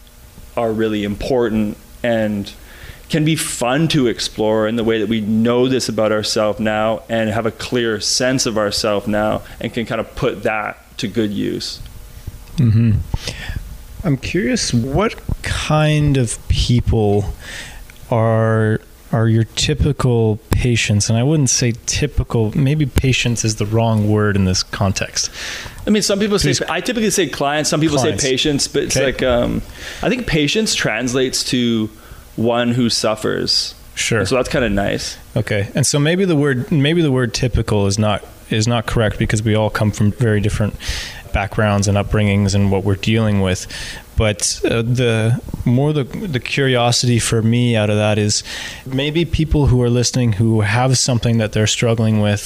[0.55, 2.53] are really important and
[3.09, 7.03] can be fun to explore in the way that we know this about ourselves now
[7.09, 11.07] and have a clear sense of ourselves now and can kind of put that to
[11.07, 11.79] good use.
[12.57, 14.07] Mm-hmm.
[14.07, 17.25] I'm curious, what kind of people
[18.11, 18.79] are
[19.11, 21.09] are your typical patients?
[21.09, 22.57] And I wouldn't say typical.
[22.57, 25.31] Maybe patients is the wrong word in this context.
[25.85, 27.69] I mean, some people say I typically say clients.
[27.69, 28.23] Some people clients.
[28.23, 29.05] say patients, but it's okay.
[29.05, 29.61] like um,
[30.01, 31.89] I think patients translates to
[32.35, 33.73] one who suffers.
[33.95, 34.25] Sure.
[34.27, 35.17] so that's kind of nice.
[35.35, 35.69] Okay.
[35.73, 39.41] And so maybe the word maybe the word typical is not is not correct because
[39.41, 40.75] we all come from very different
[41.41, 43.67] backgrounds and upbringings and what we're dealing with.
[44.15, 48.43] But uh, the more the the curiosity for me out of that is
[48.85, 52.43] maybe people who are listening who have something that they're struggling with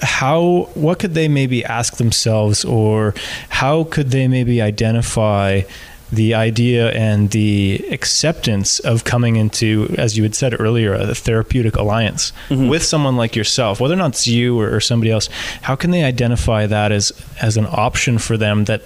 [0.00, 3.14] how what could they maybe ask themselves or
[3.48, 5.62] how could they maybe identify
[6.10, 11.76] the idea and the acceptance of coming into, as you had said earlier, a therapeutic
[11.76, 12.68] alliance mm-hmm.
[12.68, 15.28] with someone like yourself, whether or not it's you or, or, somebody else,
[15.62, 18.82] how can they identify that as as an option for them that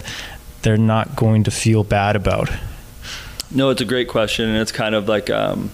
[0.62, 2.50] they're not going to feel bad about?
[3.50, 5.70] No, it's a great question, and it's kind of like um,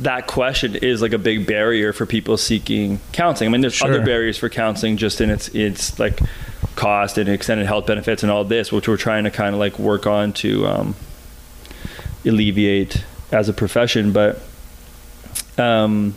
[0.00, 3.48] that question is like a big barrier for people seeking counseling.
[3.48, 3.88] I mean, there's sure.
[3.88, 6.20] other barriers for counseling just in its it's like
[6.76, 9.78] cost and extended health benefits and all this, which we're trying to kind of like
[9.78, 10.94] work on to um,
[12.24, 14.12] alleviate as a profession.
[14.12, 14.40] But
[15.58, 16.14] Um,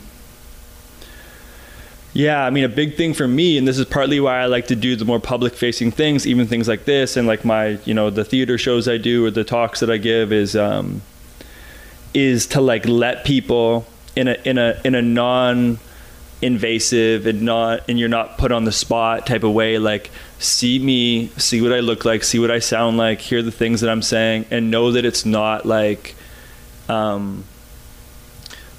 [2.12, 4.66] yeah, I mean, a big thing for me, and this is partly why I like
[4.66, 7.94] to do the more public facing things, even things like this, and like my, you
[7.94, 11.02] know, the theater shows I do or the talks that I give is, um,
[12.12, 15.78] is to like let people in a in a in a non
[16.42, 20.78] invasive and not and you're not put on the spot type of way like see
[20.78, 23.90] me see what i look like see what i sound like hear the things that
[23.90, 26.14] i'm saying and know that it's not like
[26.88, 27.44] um,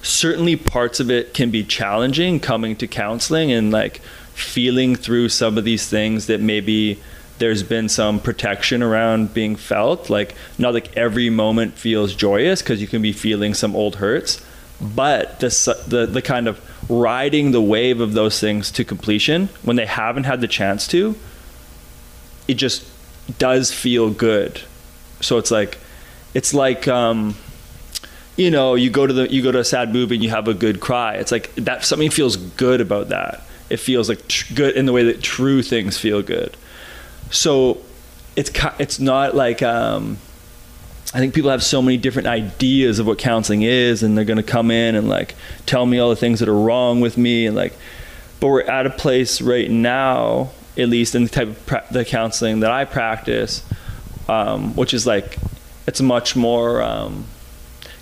[0.02, 3.98] certainly parts of it can be challenging coming to counseling and like
[4.34, 7.00] feeling through some of these things that maybe
[7.38, 10.10] there's been some protection around being felt.
[10.10, 14.40] Like not like every moment feels joyous because you can be feeling some old hurts
[14.82, 19.76] but the, the the kind of riding the wave of those things to completion when
[19.76, 21.14] they haven't had the chance to
[22.48, 22.84] it just
[23.38, 24.60] does feel good.
[25.20, 25.78] So it's like
[26.34, 27.34] it's like um,
[28.36, 30.48] you know you go to the you go to a sad movie and you have
[30.48, 31.14] a good cry.
[31.14, 33.42] It's like that something feels good about that.
[33.70, 36.56] It feels like tr- good in the way that true things feel good.
[37.30, 37.78] So
[38.36, 40.18] it's it's not like um,
[41.14, 44.38] I think people have so many different ideas of what counseling is, and they're going
[44.38, 45.34] to come in and like
[45.66, 47.74] tell me all the things that are wrong with me, and like.
[48.40, 52.04] But we're at a place right now, at least in the type of pra- the
[52.04, 53.62] counseling that I practice,
[54.28, 55.36] um, which is like
[55.86, 57.24] it's much more um,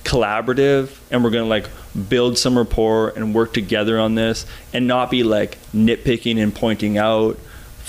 [0.04, 1.68] collaborative, and we're going to like
[2.08, 6.96] build some rapport and work together on this, and not be like nitpicking and pointing
[6.96, 7.38] out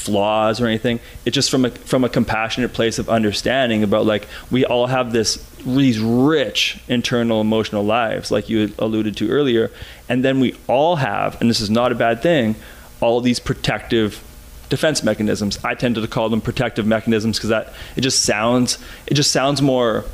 [0.01, 0.99] flaws or anything.
[1.25, 5.11] It's just from a from a compassionate place of understanding about like we all have
[5.11, 9.71] this these rich internal emotional lives, like you alluded to earlier,
[10.09, 12.55] and then we all have, and this is not a bad thing,
[12.99, 14.23] all these protective
[14.69, 15.63] defense mechanisms.
[15.63, 19.61] I tend to call them protective mechanisms because that it just sounds it just sounds
[19.61, 20.05] more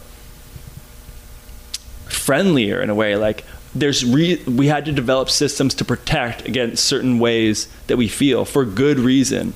[2.09, 3.43] friendlier in a way like
[3.75, 8.45] there's re- we had to develop systems to protect against certain ways that we feel
[8.45, 9.53] for good reason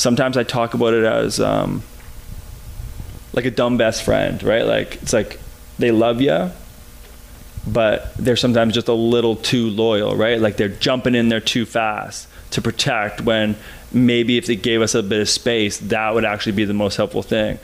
[0.00, 1.82] sometimes I talk about it as um,
[3.34, 4.64] like a dumb best friend, right?
[4.64, 5.38] Like it's like
[5.78, 6.50] they love you,
[7.66, 10.40] but they're sometimes just a little too loyal, right?
[10.40, 13.56] Like they're jumping in there too fast to protect when
[13.92, 16.96] maybe if they gave us a bit of space, that would actually be the most
[16.96, 17.58] helpful thing.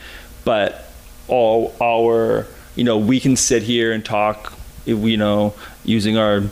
[0.45, 0.87] But
[1.29, 4.53] all our, you know, we can sit here and talk,
[4.85, 6.43] you know, using our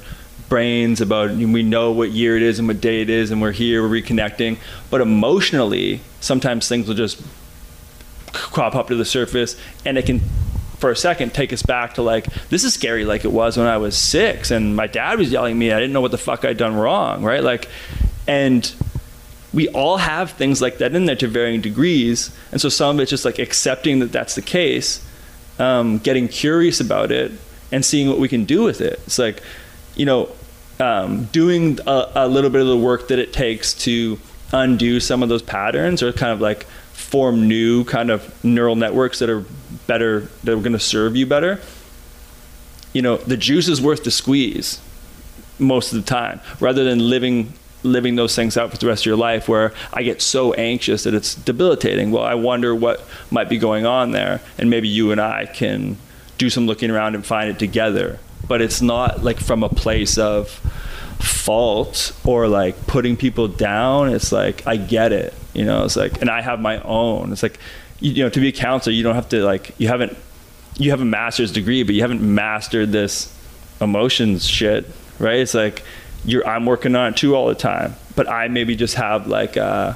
[0.48, 3.52] brains about we know what year it is and what day it is and we're
[3.52, 4.58] here we're reconnecting.
[4.90, 7.22] But emotionally sometimes things will just
[8.32, 10.20] crop up to the surface and it can
[10.78, 13.66] for a second take us back to like this is scary like it was when
[13.66, 15.72] i was six and my dad was yelling at me.
[15.72, 17.42] I didn't know what the fuck i'd done wrong right?
[17.42, 17.68] Like
[18.26, 18.70] and
[19.54, 22.36] we all have things like that in there to varying degrees.
[22.50, 25.06] And so some of it's just like accepting that that's the case
[25.58, 27.30] um, getting curious about it
[27.70, 29.00] and seeing what we can do with it.
[29.06, 29.42] It's like
[29.96, 30.30] you know,
[30.80, 34.18] um, doing a, a, little bit of the work that it takes to
[34.52, 39.20] undo some of those patterns or kind of like form new kind of neural networks
[39.20, 39.44] that are
[39.86, 41.60] better, that are going to serve you better.
[42.92, 44.80] You know, the juice is worth the squeeze
[45.58, 47.52] most of the time rather than living
[47.84, 51.04] living those things out for the rest of your life where I get so anxious
[51.04, 52.10] that it's debilitating.
[52.10, 54.40] Well, I wonder what might be going on there.
[54.56, 55.98] And maybe you and I can
[56.38, 60.18] do some looking around and find it together but it's not like from a place
[60.18, 60.48] of
[61.20, 64.12] fault or like putting people down.
[64.12, 65.84] It's like I get it, you know.
[65.84, 67.32] It's like, and I have my own.
[67.32, 67.58] It's like,
[68.00, 70.16] you, know, to be a counselor, you don't have to like you haven't
[70.76, 73.32] you have a master's degree, but you haven't mastered this
[73.80, 74.86] emotions shit,
[75.18, 75.38] right?
[75.38, 75.82] It's like
[76.24, 79.56] you're I'm working on it too all the time, but I maybe just have like.
[79.56, 79.94] Uh,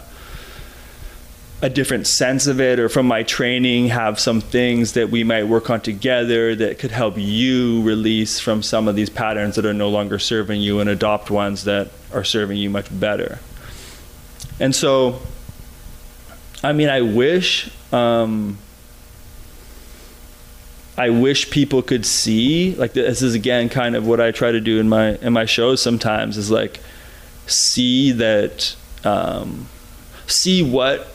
[1.61, 5.45] a different sense of it or from my training have some things that we might
[5.45, 9.75] work on together that could help you release from some of these patterns that are
[9.75, 13.41] no longer serving you and adopt ones that are serving you much better.
[14.61, 15.21] And so
[16.63, 18.59] i mean i wish um,
[20.97, 24.61] i wish people could see like this is again kind of what i try to
[24.61, 26.81] do in my in my shows sometimes is like
[27.47, 29.69] see that um,
[30.27, 31.15] see what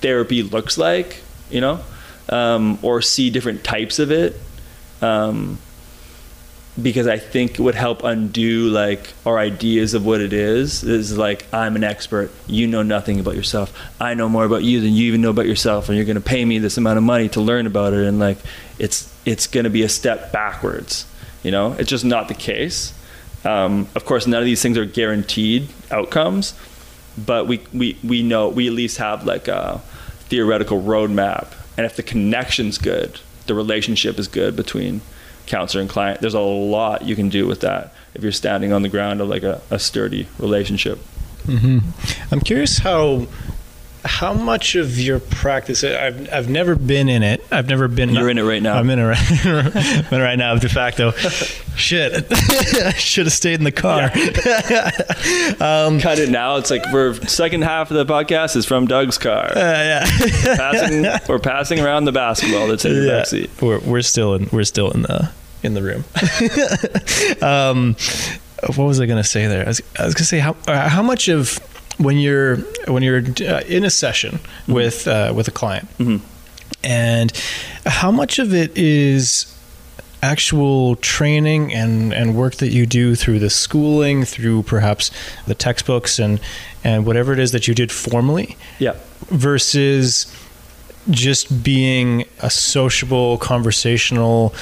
[0.00, 1.80] therapy looks like, you know,
[2.28, 4.38] um, or see different types of it.
[5.00, 5.58] Um,
[6.80, 10.84] because I think it would help undo like our ideas of what it is.
[10.84, 12.30] Is like I'm an expert.
[12.46, 13.76] You know nothing about yourself.
[14.00, 16.20] I know more about you than you even know about yourself, and you're going to
[16.20, 18.06] pay me this amount of money to learn about it.
[18.06, 18.38] And like
[18.78, 21.04] it's it's going to be a step backwards.
[21.42, 22.92] You know, it's just not the case.
[23.44, 26.54] Um, of course, none of these things are guaranteed outcomes,
[27.16, 29.80] but we, we, we know we at least have like a
[30.28, 35.00] theoretical roadmap and if the connection's good the relationship is good between
[35.48, 36.20] counselor and client.
[36.20, 39.28] There's a lot you can do with that if you're standing on the ground of
[39.28, 40.98] like a, a sturdy relationship.
[41.46, 41.78] Mm-hmm.
[42.32, 43.26] I'm curious how
[44.04, 47.44] how much of your practice I've, I've never been in it.
[47.50, 48.76] I've never been you're in it right now.
[48.76, 51.10] I'm in it right, I'm in it right now de facto.
[51.76, 52.26] Shit.
[52.30, 54.10] I should have stayed in the car.
[54.14, 54.90] Yeah.
[55.86, 56.56] um, cut it now.
[56.56, 59.46] It's like for second half of the podcast is from doug's car.
[59.46, 60.04] Uh, yeah.
[60.56, 63.22] Passing, we're passing around the basketball that's in the yeah.
[63.22, 63.62] backseat.
[63.62, 65.30] We're, we're still in we're still in the
[65.62, 66.04] in the room.
[67.42, 67.96] Um,
[68.76, 69.64] what was i going to say there?
[69.64, 71.58] I was, I was going to say how uh, how much of
[71.98, 74.72] when you're when you're uh, in a session mm-hmm.
[74.72, 76.24] with uh, with a client, mm-hmm.
[76.82, 77.32] and
[77.86, 79.54] how much of it is
[80.22, 85.10] actual training and, and work that you do through the schooling, through perhaps
[85.46, 86.40] the textbooks and
[86.84, 88.96] and whatever it is that you did formally, yeah,
[89.30, 90.32] versus
[91.10, 94.54] just being a sociable, conversational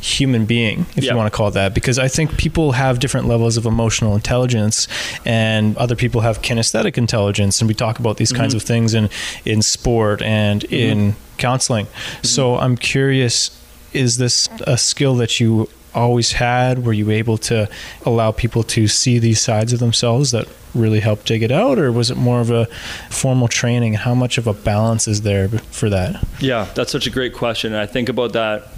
[0.00, 3.26] human being, if you want to call it that, because I think people have different
[3.26, 4.88] levels of emotional intelligence,
[5.24, 8.42] and other people have kinesthetic intelligence, and we talk about these mm-hmm.
[8.42, 9.08] kinds of things in
[9.44, 10.74] in sport and mm-hmm.
[10.74, 11.86] in counseling.
[11.86, 12.24] Mm-hmm.
[12.24, 13.50] So I'm curious,
[13.92, 16.84] is this a skill that you always had?
[16.84, 17.68] Were you able to
[18.04, 21.92] allow people to see these sides of themselves that really helped dig it out, or
[21.92, 22.66] was it more of a
[23.10, 23.94] formal training?
[23.94, 26.26] How much of a balance is there for that?
[26.40, 27.74] Yeah, that's such a great question.
[27.74, 28.73] I think about that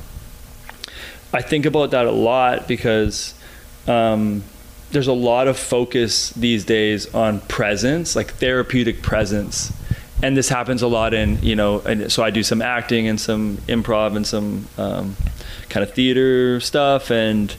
[1.33, 3.35] I think about that a lot because
[3.87, 4.43] um,
[4.91, 9.72] there's a lot of focus these days on presence, like therapeutic presence.
[10.22, 13.20] And this happens a lot in, you know, and so I do some acting and
[13.20, 15.16] some improv and some um,
[15.68, 17.11] kind of theater stuff.
[17.11, 17.55] And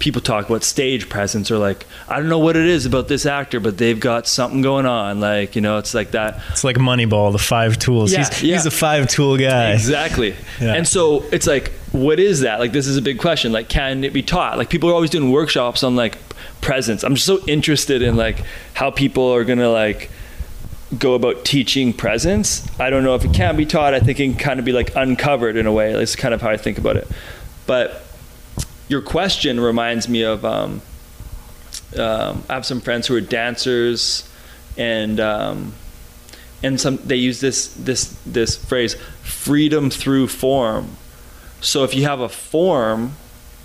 [0.00, 3.26] people talk about stage presence or like I don't know what it is about this
[3.26, 5.20] actor, but they've got something going on.
[5.20, 6.42] Like you know, it's like that.
[6.50, 8.12] It's like Moneyball, the five tools.
[8.12, 8.56] Yeah, he's, yeah.
[8.56, 9.72] he's a five tool guy.
[9.72, 10.34] Exactly.
[10.60, 10.74] Yeah.
[10.74, 12.60] And so it's like, what is that?
[12.60, 13.50] Like this is a big question.
[13.50, 14.58] Like, can it be taught?
[14.58, 16.18] Like people are always doing workshops on like
[16.60, 17.02] presence.
[17.02, 18.42] I'm just so interested in like
[18.74, 20.10] how people are gonna like
[20.98, 22.66] go about teaching presence.
[22.78, 23.94] I don't know if it can be taught.
[23.94, 25.92] I think it can kind of be like uncovered in a way.
[25.92, 27.08] That's kind of how I think about it.
[27.66, 28.02] But
[28.90, 30.82] your question reminds me of um,
[31.96, 34.28] um, I have some friends who are dancers,
[34.76, 35.74] and um,
[36.62, 40.96] and some they use this this this phrase freedom through form.
[41.60, 43.12] So if you have a form,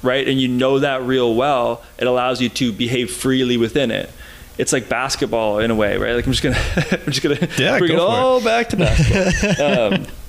[0.03, 4.11] right, and you know that real well, it allows you to behave freely within it.
[4.59, 6.13] It's like basketball in a way, right?
[6.13, 8.43] Like I'm just gonna I'm just gonna yeah, bring it all it.
[8.45, 10.05] back to basketball.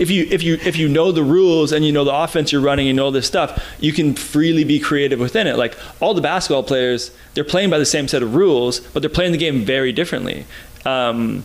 [0.00, 2.62] if you if you if you know the rules and you know the offense you're
[2.62, 5.56] running, you know this stuff, you can freely be creative within it.
[5.56, 9.10] Like all the basketball players, they're playing by the same set of rules, but they're
[9.10, 10.46] playing the game very differently.
[10.86, 11.44] Um,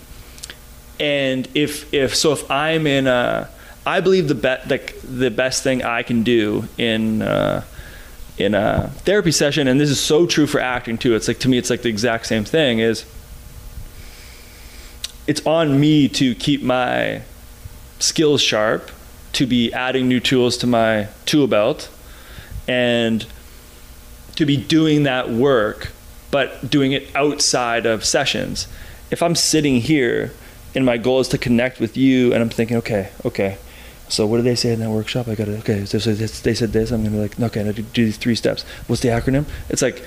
[1.02, 3.50] and if if so, if I'm in a,
[3.86, 7.22] I believe the bet like the best thing I can do in.
[7.22, 7.64] Uh,
[8.38, 11.16] in a therapy session, and this is so true for acting too.
[11.16, 12.80] It's like to me, it's like the exact same thing.
[12.80, 13.06] Is
[15.26, 17.22] it's on me to keep my
[18.06, 18.92] skills sharp
[19.34, 21.90] to be adding new tools to my tool belt
[22.68, 23.26] and
[24.36, 25.92] to be doing that work
[26.32, 28.68] but doing it outside of sessions.
[29.12, 30.32] If i'm sitting here
[30.74, 33.58] and my goal is to connect with you and i'm thinking okay okay
[34.08, 35.28] so what did they say in that workshop?
[35.28, 38.18] I gotta okay so they said this i'm gonna be like okay i do these
[38.18, 38.64] three steps.
[38.88, 39.46] What's the acronym?
[39.70, 40.04] It's like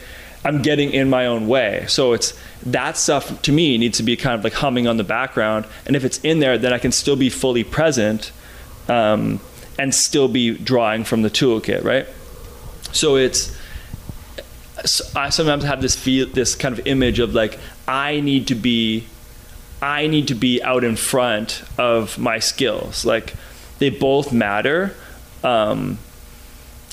[0.49, 1.85] I'm getting in my own way.
[1.89, 2.33] So it's
[2.65, 5.67] that stuff to me needs to be kind of like humming on the background.
[5.85, 8.33] And if it's in there, then I can still be fully present
[8.89, 9.41] um,
[9.79, 12.07] and still be drawing from the toolkit, right?
[12.93, 13.55] So it's
[15.15, 19.05] I sometimes have this feel this kind of image of like I need to be
[19.83, 23.05] I need to be out in front of my skills.
[23.05, 23.35] Like
[23.81, 24.95] they both matter.
[25.45, 25.99] Um,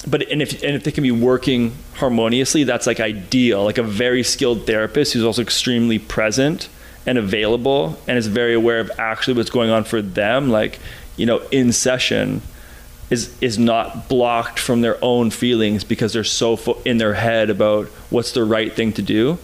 [0.08, 3.64] but and if and if they can be working harmoniously, that's like ideal.
[3.64, 6.70] Like a very skilled therapist who's also extremely present
[7.06, 10.50] and available and is very aware of actually what's going on for them.
[10.50, 10.80] Like
[11.18, 12.42] you know, in session
[13.10, 17.50] is is not blocked from their own feelings because they're so fo- in their head
[17.50, 19.38] about what's the right thing to do.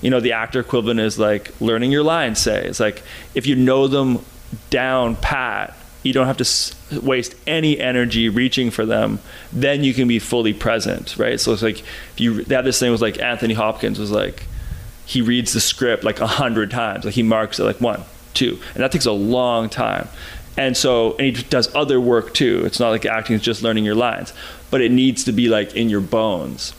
[0.00, 2.38] You know, the actor equivalent is like learning your lines.
[2.38, 3.02] Say it's like
[3.34, 4.24] if you know them
[4.70, 9.18] down pat you don't have to waste any energy reaching for them
[9.52, 11.40] then you can be fully present right?
[11.40, 14.44] So it's like if you they have this thing was like anthony hopkins was like
[15.10, 17.04] he reads the script like a hundred times.
[17.04, 20.08] Like he marks it like one two and that takes a long time.
[20.56, 22.62] And so and he does other work too.
[22.64, 24.32] It's not like acting is just learning your lines
[24.70, 26.74] but it needs to be like in your bones.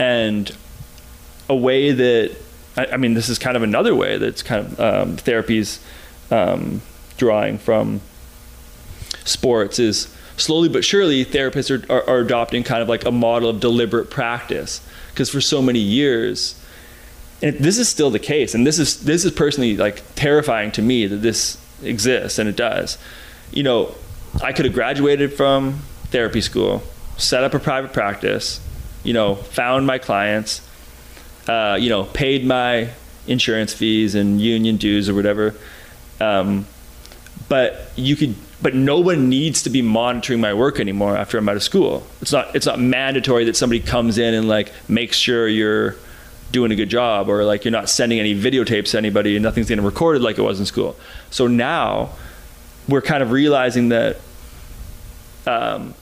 [0.00, 0.50] And
[1.48, 2.36] a way that
[2.76, 5.78] i, I mean this is kind of another way that's kind of um, therapies
[6.32, 6.82] um,
[7.16, 8.00] drawing from
[9.28, 13.48] sports is slowly but surely, therapists are, are, are adopting kind of like a model
[13.48, 16.60] of deliberate practice because for so many years,
[17.42, 20.82] and this is still the case, and this is this is personally like terrifying to
[20.82, 22.98] me that this exists, and it does.
[23.52, 23.94] You know,
[24.42, 26.82] I could have graduated from therapy school,
[27.16, 28.60] set up a private practice,
[29.02, 30.66] you know, found my clients,
[31.48, 32.90] uh, you know, paid my
[33.26, 35.54] insurance fees and union dues or whatever.
[36.20, 36.66] Um,
[37.48, 41.48] but you could, but no one needs to be monitoring my work anymore after I'm
[41.48, 42.06] out of school.
[42.20, 45.96] It's not, it's not mandatory that somebody comes in and like makes sure you're
[46.50, 49.68] doing a good job or like you're not sending any videotapes to anybody and nothing's
[49.68, 50.96] getting recorded like it was in school.
[51.30, 52.10] So now
[52.88, 54.16] we're kind of realizing that
[55.46, 55.94] um,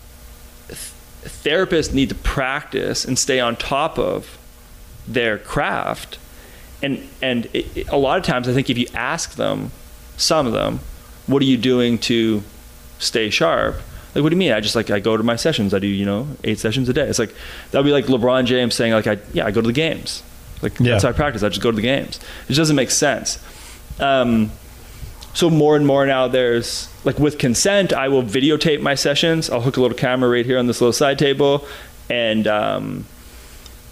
[0.69, 0.79] th-
[1.25, 4.39] therapists need to practice and stay on top of
[5.07, 6.19] their craft.
[6.83, 9.73] And, and it, it, a lot of times, I think if you ask them,
[10.17, 10.81] some of them,
[11.27, 12.43] what are you doing to
[12.99, 13.77] stay sharp?
[14.15, 14.53] Like, what do you mean?
[14.53, 15.75] I just like I go to my sessions.
[15.75, 17.07] I do you know eight sessions a day.
[17.07, 17.35] It's like
[17.71, 20.23] that would be like LeBron James saying like I yeah I go to the games.
[20.63, 20.93] Like yeah.
[20.93, 21.43] that's how I practice.
[21.43, 22.17] I just go to the games.
[22.17, 23.39] It just doesn't make sense.
[24.01, 24.51] Um,
[25.35, 29.51] so more and more now there's like with consent, I will videotape my sessions.
[29.51, 31.67] I'll hook a little camera right here on this little side table,
[32.09, 33.05] and um,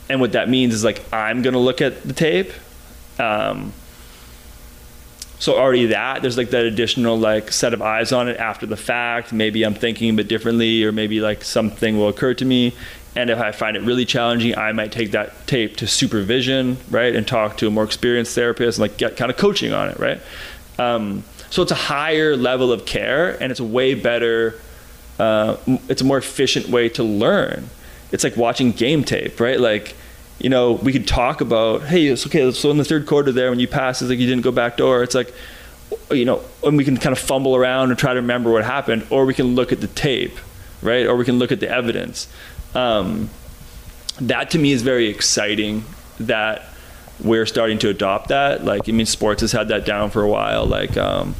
[0.08, 2.50] and what that means is like I'm gonna look at the tape.
[3.18, 3.74] Um,
[5.38, 8.76] so already that there's like that additional like set of eyes on it after the
[8.76, 9.32] fact.
[9.32, 12.74] Maybe I'm thinking a bit differently, or maybe like something will occur to me.
[13.16, 17.14] And if I find it really challenging, I might take that tape to supervision, right,
[17.14, 19.98] and talk to a more experienced therapist and like get kind of coaching on it,
[19.98, 20.20] right.
[20.78, 24.58] Um, so it's a higher level of care, and it's a way better.
[25.20, 25.56] Uh,
[25.88, 27.70] it's a more efficient way to learn.
[28.10, 29.60] It's like watching game tape, right?
[29.60, 29.94] Like,
[30.38, 32.50] you know, we could talk about, hey, it's okay.
[32.52, 34.76] So in the third quarter there, when you pass, it's like you didn't go back
[34.76, 35.02] door.
[35.02, 35.32] It's like,
[36.10, 39.06] you know, and we can kind of fumble around and try to remember what happened,
[39.10, 40.36] or we can look at the tape,
[40.82, 41.06] right?
[41.06, 42.28] Or we can look at the evidence.
[42.74, 43.30] Um,
[44.20, 45.84] that to me is very exciting.
[46.20, 46.62] That
[47.22, 48.64] we're starting to adopt that.
[48.64, 50.66] Like, I mean, sports has had that down for a while.
[50.66, 51.34] Like, um,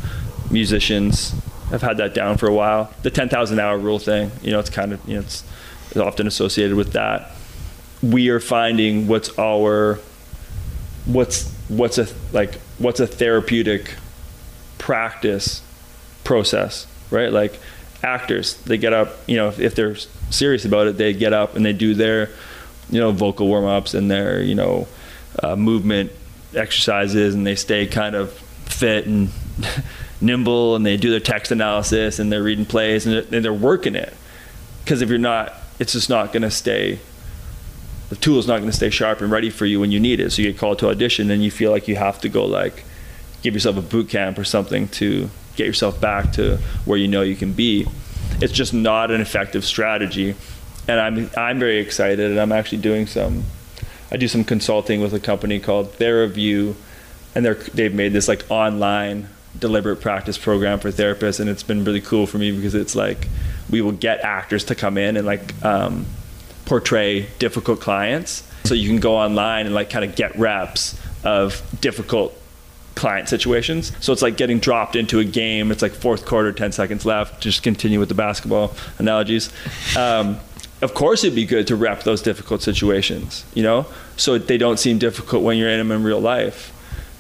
[0.51, 1.35] musicians
[1.71, 2.93] have had that down for a while.
[3.03, 5.45] The 10,000 hour rule thing, you know, it's kind of, you know, it's,
[5.89, 7.33] it's often associated with that.
[8.11, 9.99] We are finding what's our,
[11.07, 13.95] what's, what's a, like, what's a therapeutic
[14.79, 15.63] practice
[16.25, 17.33] process, right?
[17.33, 17.59] Like,
[18.03, 19.97] actors, they get up, you know, if, if they're
[20.31, 22.31] serious about it, they get up and they do their,
[22.91, 24.87] you know, vocal warm ups and their, you know,
[25.43, 26.13] uh, movement
[26.55, 28.33] exercises and they stay kind of
[28.67, 29.31] fit and
[30.21, 33.53] nimble and they do their text analysis and they're reading plays and they're, and they're
[33.53, 34.13] working it
[34.83, 36.99] because if you're not it's just not going to stay
[38.09, 40.21] the tool is not going to stay sharp and ready for you when you need
[40.21, 40.31] it.
[40.31, 42.85] So you get called to audition and you feel like you have to go like
[43.43, 47.23] give yourself a boot camp or something to get yourself back to where you know
[47.23, 47.87] you can be.
[48.41, 50.35] It's just not an effective strategy
[50.87, 53.43] and i'm i'm very excited and i'm actually doing some
[54.15, 56.77] I do some consulting with a company called TheraView,
[57.35, 59.29] and they're they've made this like online
[59.59, 63.29] deliberate practice program for therapists, and it's been really cool for me because it's like
[63.71, 66.07] we will get actors to come in and like um,
[66.67, 71.63] portray difficult clients, so you can go online and like kind of get reps of
[71.81, 72.39] difficult
[72.95, 73.93] client situations.
[74.01, 75.71] So it's like getting dropped into a game.
[75.71, 77.41] It's like fourth quarter, 10 seconds left.
[77.41, 79.53] Just continue with the basketball analogies.
[79.97, 80.39] Um,
[80.83, 83.87] of course it'd be good to rep those difficult situations, you know,
[84.17, 86.73] so they don't seem difficult when you're in them in real life.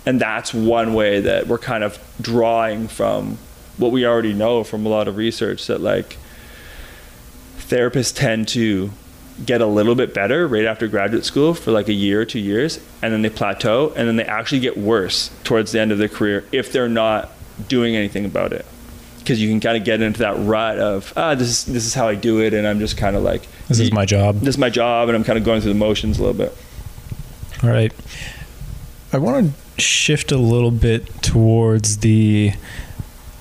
[0.06, 3.38] And that's one way that we're kind of drawing from
[3.78, 6.18] what we already know from a lot of research that like
[7.56, 8.90] therapists tend to
[9.44, 12.38] get a little bit better right after graduate school for like a year or two
[12.38, 15.98] years and then they plateau and then they actually get worse towards the end of
[15.98, 17.32] their career if they're not
[17.68, 18.64] doing anything about it.
[19.18, 21.94] Because you can kind of get into that rut of ah this is this is
[21.94, 24.40] how I do it and I'm just kind of like this is my job.
[24.40, 26.56] This is my job and I'm kind of going through the motions a little bit.
[27.62, 27.92] All right.
[29.12, 32.52] I want to shift a little bit towards the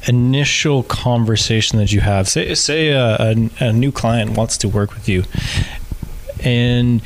[0.08, 2.28] initial conversation that you have.
[2.28, 5.24] Say say a, a, a new client wants to work with you
[6.44, 7.02] and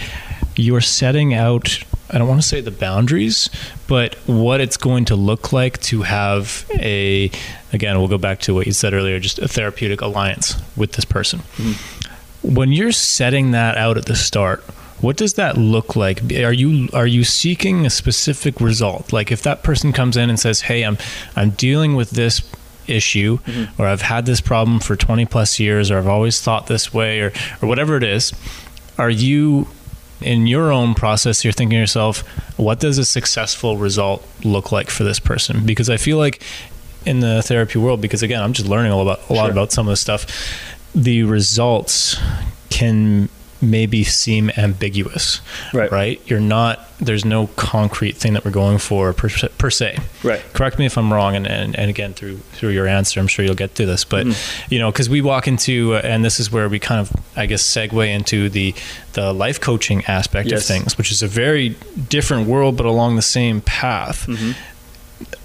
[0.55, 3.49] you're setting out I don't want to say the boundaries,
[3.87, 7.29] but what it's going to look like to have a,
[7.73, 11.03] again, we'll go back to what you said earlier, just a therapeutic alliance with this
[11.03, 11.39] person.
[11.39, 12.55] Mm-hmm.
[12.55, 14.61] When you're setting that out at the start,
[15.01, 16.21] what does that look like?
[16.31, 19.13] Are you are you seeking a specific result?
[19.13, 20.97] Like if that person comes in and says, "Hey, I'm
[21.35, 22.41] I'm dealing with this
[22.87, 23.79] issue mm-hmm.
[23.81, 27.19] or I've had this problem for 20 plus years or I've always thought this way
[27.19, 27.31] or
[27.61, 28.31] or whatever it is,
[28.97, 29.67] are you
[30.21, 32.21] in your own process, you're thinking to yourself,
[32.57, 35.65] what does a successful result look like for this person?
[35.65, 36.41] Because I feel like
[37.05, 39.51] in the therapy world, because again, I'm just learning all about a lot sure.
[39.51, 40.25] about some of this stuff.
[40.95, 42.17] the results
[42.69, 43.29] can
[43.61, 45.41] maybe seem ambiguous
[45.73, 45.91] Right.
[45.91, 49.97] right you're not there's no concrete thing that we're going for per, se- per se
[50.23, 50.41] Right.
[50.53, 53.43] correct me if i'm wrong and, and, and again through through your answer i'm sure
[53.45, 54.73] you'll get to this but Mm-hmm.
[54.73, 57.45] you know because we walk into uh, and this is where we kind of i
[57.45, 58.75] guess segue into the
[59.13, 61.69] the life coaching aspect of things which is a very
[62.09, 64.51] different world but along the same path Mm-hmm.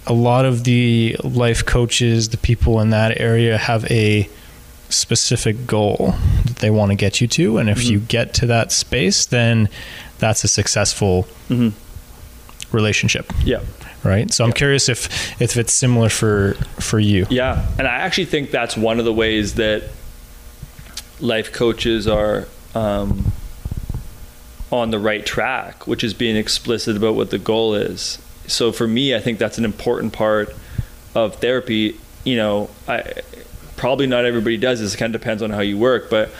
[0.06, 4.28] a lot of the life coaches, the people in that area have a
[4.90, 6.14] specific goal
[6.56, 7.58] they want to get you to.
[7.58, 7.92] And if Mm-hmm.
[7.92, 9.68] you get to that space, then
[10.18, 11.70] that's a successful Mm-hmm.
[12.76, 13.60] relationship, Yeah.
[14.04, 14.32] right?
[14.32, 17.26] So I'm curious if, if it's similar for, for you.
[17.30, 19.84] Yeah, and I actually think that's one of the ways that
[21.20, 23.30] life coaches are um,
[24.70, 28.18] on the right track, which is being explicit about what the goal is.
[28.46, 30.54] So for me, I think that's an important part
[31.14, 31.96] of therapy.
[32.24, 33.12] You know, I
[33.82, 34.80] probably not everybody does.
[34.80, 36.30] It kind of depends on how you work, but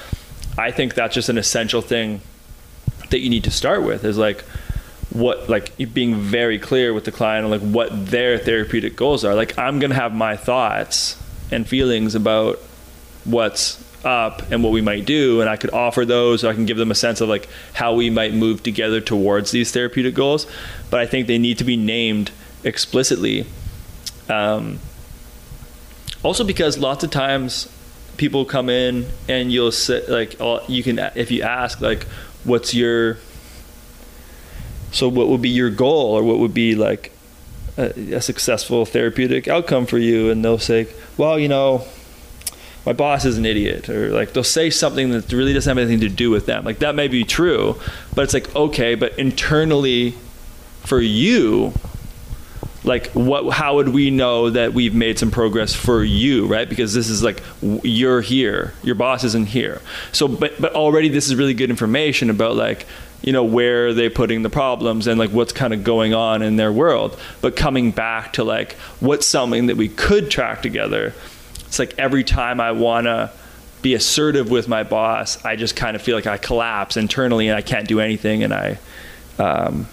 [0.57, 2.21] I think that's just an essential thing
[3.11, 4.43] that you need to start with is like
[5.11, 9.35] what like being very clear with the client on like what their therapeutic goals are
[9.35, 12.59] like i'm gonna have my thoughts and feelings about
[13.25, 16.65] what's up and what we might do and i could offer those or i can
[16.65, 20.47] give them a sense of like how we might move together towards these therapeutic goals
[20.89, 22.31] but i think they need to be named
[22.65, 23.45] explicitly
[24.31, 24.79] um,
[26.23, 27.69] also because lots of times
[28.17, 32.05] people come in and you'll say like oh, you can if you ask like
[32.45, 33.19] what's your
[34.91, 37.13] so what would be your goal or what would be like
[37.79, 40.31] a, a successful therapeutic outcome for you?
[40.31, 41.85] And they'll say well you know
[42.85, 46.01] my boss is an idiot or like they'll say something that really doesn't have anything
[46.01, 46.65] to do with them.
[46.65, 47.81] Like that may be true
[48.15, 50.15] but it's like okay but internally
[50.85, 51.73] for you
[52.85, 56.69] like what how would we know that we've made some progress for you right?
[56.69, 58.75] Because this is like you're here.
[58.83, 59.81] Your boss isn't here.
[60.13, 62.87] So but but already this is really good information about like
[63.23, 66.43] you know where are they putting the problems and like what's kind of going on
[66.43, 67.19] in their world.
[67.41, 71.15] But coming back to like what's something that we could track together
[71.73, 73.31] it's like every time i want to
[73.81, 77.57] be assertive with my boss i just kind of feel like i collapse internally and
[77.57, 78.79] i can't do anything and i
[79.39, 79.89] um,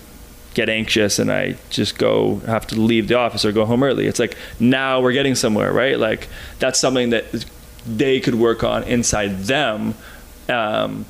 [0.54, 4.08] get anxious and I just go have to leave the office or go home early.
[4.08, 5.97] It's like now we're getting somewhere, right?
[5.97, 6.28] Like
[6.60, 7.45] that's something that
[7.86, 9.95] they could work on inside them
[10.47, 11.06] um,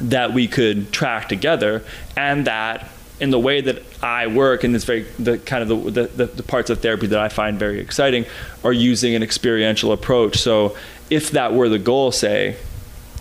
[0.00, 1.84] that we could track together,
[2.16, 2.90] and that
[3.20, 6.42] in the way that I work and it's very the kind of the, the, the,
[6.42, 8.26] parts of therapy that I find very exciting
[8.64, 10.38] are using an experiential approach.
[10.38, 10.76] So
[11.10, 12.56] if that were the goal, say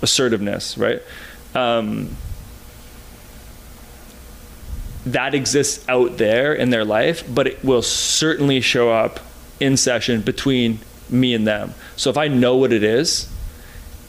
[0.01, 1.01] assertiveness, right?
[1.53, 2.17] Um,
[5.05, 9.19] that exists out there in their life, but it will certainly show up
[9.59, 10.79] in session between
[11.09, 11.73] me and them.
[11.95, 13.29] So if I know what it is,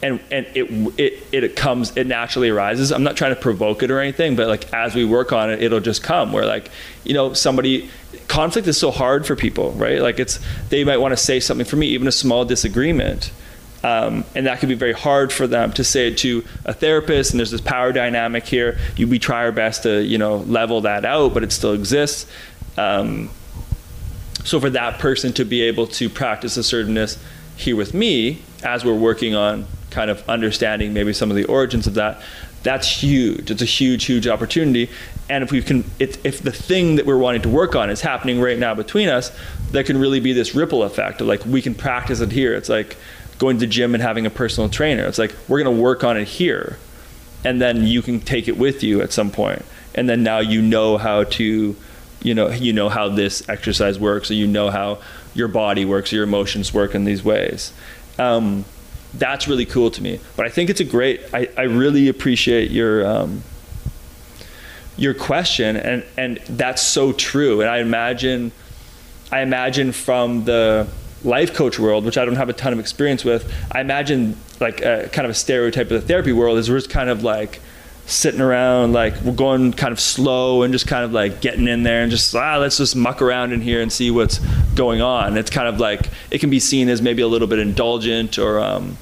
[0.01, 0.69] and and it
[0.99, 2.91] it it comes it naturally arises.
[2.91, 5.61] I'm not trying to provoke it or anything, but like as we work on it,
[5.63, 6.31] it'll just come.
[6.31, 6.69] Where like
[7.03, 7.89] you know somebody
[8.27, 10.01] conflict is so hard for people, right?
[10.01, 10.39] Like it's
[10.69, 13.31] they might want to say something for me, even a small disagreement.
[13.85, 17.31] Um, and that can be very hard for them to say it to a therapist.
[17.31, 18.79] And there's this power dynamic here.
[18.97, 22.25] You, we try our best to, you know, level that out, but it still exists.
[22.77, 23.29] Um,
[24.43, 27.23] so for that person to be able to practice assertiveness
[27.57, 31.85] here with me, as we're working on kind of understanding maybe some of the origins
[31.85, 32.23] of that,
[32.63, 33.51] that's huge.
[33.51, 34.89] It's a huge, huge opportunity.
[35.29, 38.01] And if we can, if, if the thing that we're wanting to work on is
[38.01, 39.31] happening right now between us,
[39.69, 42.55] there can really be this ripple effect of like we can practice it here.
[42.55, 42.97] It's like
[43.37, 45.05] going to the gym and having a personal trainer.
[45.05, 46.77] It's like we're going to work on it here,
[47.43, 49.63] and then you can take it with you at some point.
[49.93, 51.75] And then now you know how to,
[52.21, 54.99] you know, you know how this exercise works, or you know how
[55.33, 57.73] your body works, or your emotions work in these ways.
[58.17, 58.65] Um,
[59.13, 60.19] that's really cool to me.
[60.35, 61.21] But I think it's a great.
[61.33, 63.43] I, I really appreciate your um,
[64.97, 67.61] your question, and and that's so true.
[67.61, 68.51] And I imagine,
[69.31, 70.87] I imagine from the
[71.25, 74.81] life coach world, which I don't have a ton of experience with, I imagine like
[74.81, 77.59] a, kind of a stereotype of the therapy world is we're just kind of like
[78.05, 81.83] sitting around, like we're going kind of slow and just kind of like getting in
[81.83, 84.39] there and just ah, let's just muck around in here and see what's
[84.75, 85.37] going on.
[85.37, 88.59] It's kind of like it can be seen as maybe a little bit indulgent or.
[88.59, 88.97] Um,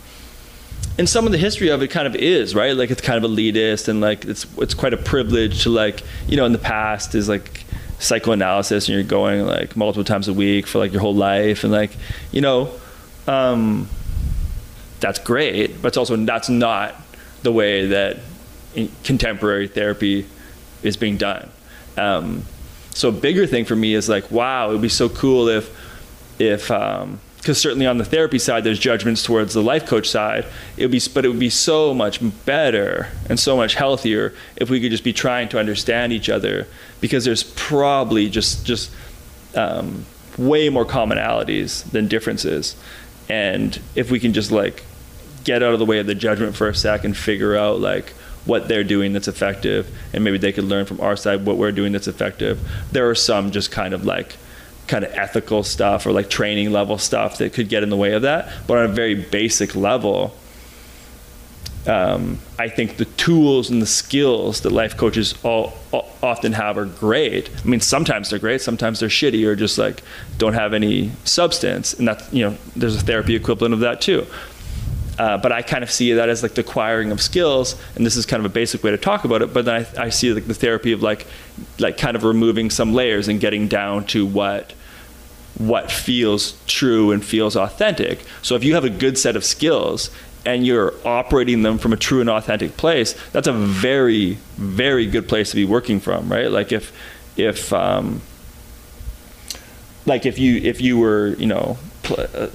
[0.95, 3.30] and some of the history of it kind of is right like it's kind of
[3.30, 7.15] elitist and like it's it's quite a privilege to like you know in the past
[7.15, 7.62] is like
[8.04, 11.72] psychoanalysis and you're going like multiple times a week for like your whole life and
[11.72, 11.91] like
[12.32, 12.70] you know
[13.28, 13.88] um,
[14.99, 16.95] that's great but it's also that's not
[17.43, 18.18] the way that
[19.04, 20.26] contemporary therapy
[20.82, 21.49] is being done.
[21.97, 22.43] Um,
[22.91, 25.76] so a bigger thing for me is like wow it would be so cool if
[26.39, 30.45] if um, because certainly on the therapy side, there's judgments towards the life coach side.
[30.77, 34.69] It would be, but it would be so much better and so much healthier if
[34.69, 36.67] we could just be trying to understand each other,
[37.01, 38.91] because there's probably just just
[39.55, 40.05] um,
[40.37, 42.77] way more commonalities than differences,
[43.27, 44.85] and if we can just like
[45.43, 48.11] get out of the way of the judgment for a sec and figure out like
[48.45, 51.73] what they're doing that's effective, and maybe they could learn from our side what we're
[51.73, 52.61] doing that's effective.
[52.93, 54.37] There are some just kind of like
[54.88, 58.13] kind of ethical stuff or like training level stuff that could get in the way
[58.13, 58.51] of that.
[58.67, 60.36] But on a very basic level,
[61.86, 66.77] um, I think the tools and the skills that life coaches all, all, often have
[66.77, 67.49] are great.
[67.63, 70.01] I mean, sometimes they're great, sometimes they're shitty or just like
[70.38, 74.25] don't have any substance, and that's you know, there's a therapy equivalent of that too.
[75.18, 78.16] Uh, but I kind of see that as like the acquiring of skills, and this
[78.16, 79.53] is kind of a basic way to talk about it.
[79.53, 81.28] But then I, I see like the therapy of like,
[81.80, 84.74] like kind of removing some layers and getting down to what,
[85.57, 88.26] what feels true and feels authentic.
[88.41, 90.09] So if you have a good set of skills
[90.45, 95.28] and you're operating them from a true and authentic place, that's a very, very good
[95.28, 96.49] place to be working from, right?
[96.49, 96.91] Like if,
[97.38, 98.22] if, um,
[100.05, 102.47] like if you if you were you know pl- uh,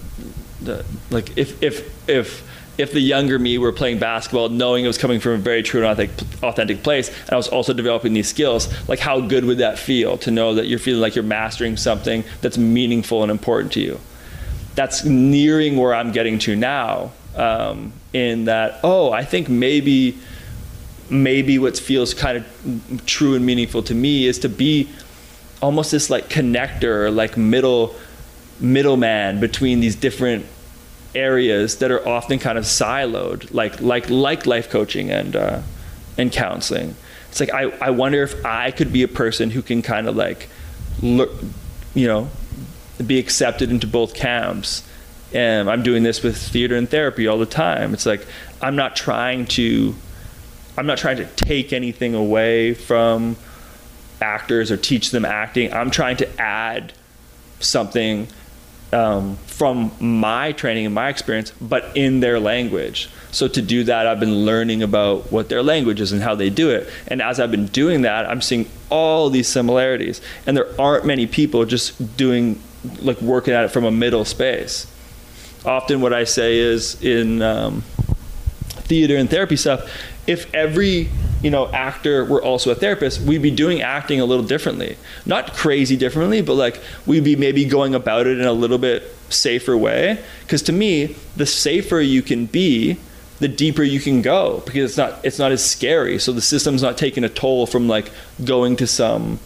[0.60, 2.48] the, like if if if
[2.78, 5.84] if the younger me were playing basketball, knowing it was coming from a very true
[5.84, 6.10] and
[6.42, 10.16] authentic, place, and I was also developing these skills, like how good would that feel
[10.18, 13.98] to know that you're feeling like you're mastering something that's meaningful and important to you?
[14.76, 17.10] That's nearing where I'm getting to now.
[17.34, 20.18] Um, in that, oh, I think maybe
[21.10, 24.88] maybe what feels kind of true and meaningful to me is to be
[25.62, 27.94] almost this like connector, like middle
[28.60, 30.46] middleman between these different
[31.14, 35.62] areas that are often kind of siloed, like like like life coaching and uh,
[36.16, 36.94] and counseling.
[37.30, 40.16] It's like I, I wonder if I could be a person who can kind of
[40.16, 40.48] like
[41.02, 41.30] look,
[41.94, 42.28] you know,
[43.04, 44.82] be accepted into both camps.
[45.32, 47.92] And I'm doing this with theater and therapy all the time.
[47.92, 48.26] It's like
[48.62, 49.94] I'm not trying to
[50.76, 53.36] I'm not trying to take anything away from
[54.20, 55.72] actors or teach them acting.
[55.72, 56.92] I'm trying to add
[57.60, 58.28] something
[58.92, 63.08] um, from my training and my experience, but in their language.
[63.30, 66.50] So to do that, I've been learning about what their language is and how they
[66.50, 66.88] do it.
[67.06, 70.20] And as I've been doing that, I'm seeing all these similarities.
[70.46, 72.60] And there aren't many people just doing,
[73.00, 74.86] like working at it from a middle space.
[75.64, 77.82] Often, what I say is in um,
[78.88, 79.90] theater and therapy stuff,
[80.28, 81.08] if every
[81.42, 84.96] you know actor were also a therapist we'd be doing acting a little differently.
[85.26, 89.02] Not crazy differently but like we'd be maybe going about it in a little bit
[89.30, 90.22] safer way.
[90.42, 92.98] Because to me the safer you can be
[93.40, 96.18] the deeper you can go because it's not it's not as scary.
[96.18, 98.10] So the system's not taking a toll from like
[98.44, 99.40] going to some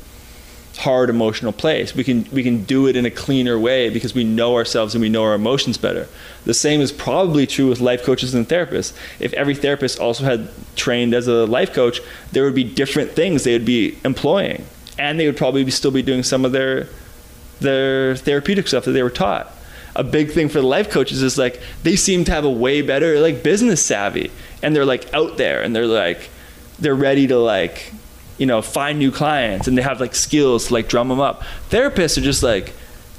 [0.79, 1.95] hard emotional place.
[1.95, 5.03] We can we can do it in a cleaner way because we know ourselves and
[5.03, 6.09] we know our emotions better.
[6.45, 8.93] The same is probably true with life coaches and therapists.
[9.21, 12.01] If every therapist also had trained as a life coach,
[12.33, 14.65] there would be different things they would be employing,
[14.99, 16.89] and they would probably be still be doing some of their
[17.61, 19.53] their therapeutic stuff that they were taught.
[19.95, 22.81] A big thing for the life coaches is like they seem to have a way
[22.81, 24.31] better like business savvy,
[24.63, 26.31] and they're like out there and they're like
[26.79, 27.93] they're ready to like
[28.43, 31.45] you know, find new clients and they have like skills to like drum them up.
[31.71, 32.73] Therapists are just like,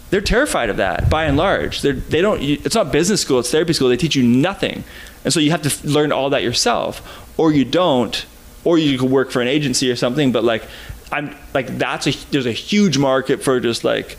[0.09, 1.81] they're terrified of that by and large.
[1.81, 3.87] They're, they don't, it's not business school, it's therapy school.
[3.87, 4.83] They teach you nothing.
[5.23, 8.25] And so you have to learn all that yourself or you don't,
[8.65, 10.33] or you could work for an agency or something.
[10.33, 10.65] But like,
[11.09, 14.17] I'm like, that's a, there's a huge market for just like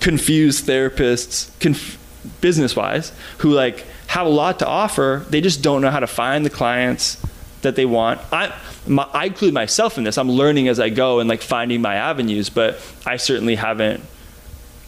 [0.00, 1.98] confused therapists, conf-
[2.40, 5.26] business wise, who like have a lot to offer.
[5.28, 7.22] They just don't know how to find the clients
[7.62, 8.20] that they want.
[8.32, 8.54] I,
[8.86, 10.18] my, I include myself in this.
[10.18, 14.02] I'm learning as I go and like finding my avenues, but I certainly haven't.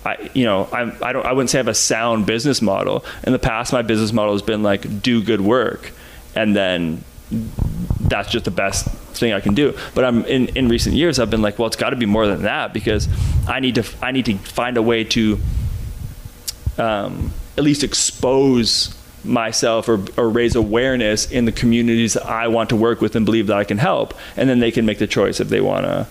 [0.04, 3.04] I, you know, I'm, I don't, I wouldn't say I have a sound business model.
[3.24, 5.92] In the past, my business model has been like do good work,
[6.34, 7.04] and then
[8.00, 9.76] that's just the best thing I can do.
[9.94, 12.26] But I'm in, in recent years, I've been like, well, it's got to be more
[12.26, 13.08] than that because
[13.46, 15.38] I need to, I need to find a way to
[16.78, 18.94] um, at least expose
[19.24, 23.24] myself or, or raise awareness in the communities that I want to work with and
[23.24, 24.14] believe that I can help.
[24.36, 26.06] And then they can make the choice if they want to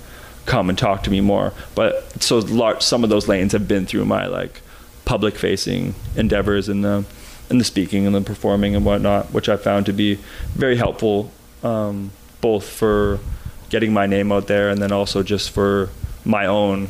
[0.46, 1.54] come and talk to me more.
[1.76, 4.62] But so large, some of those lanes have been through my like
[5.06, 7.06] public facing endeavors and the,
[7.50, 10.16] and the speaking and the performing and whatnot, which I found to be
[10.54, 11.32] very helpful,
[11.64, 13.20] um, both for
[13.70, 15.90] getting my name out there and then also just for
[16.26, 16.90] my own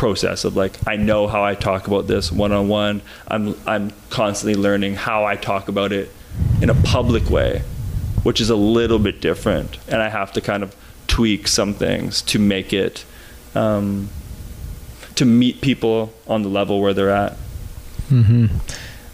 [0.00, 3.02] process of like I know how I talk about this one on one.
[3.28, 6.10] I'm I'm constantly learning how I talk about it
[6.62, 7.62] in a public way,
[8.22, 10.74] which is a little bit different, and I have to kind of
[11.06, 13.04] tweak some things to make it
[13.54, 14.08] um,
[15.16, 17.36] to meet people on the level where they're at.
[18.08, 18.46] Mm-hmm.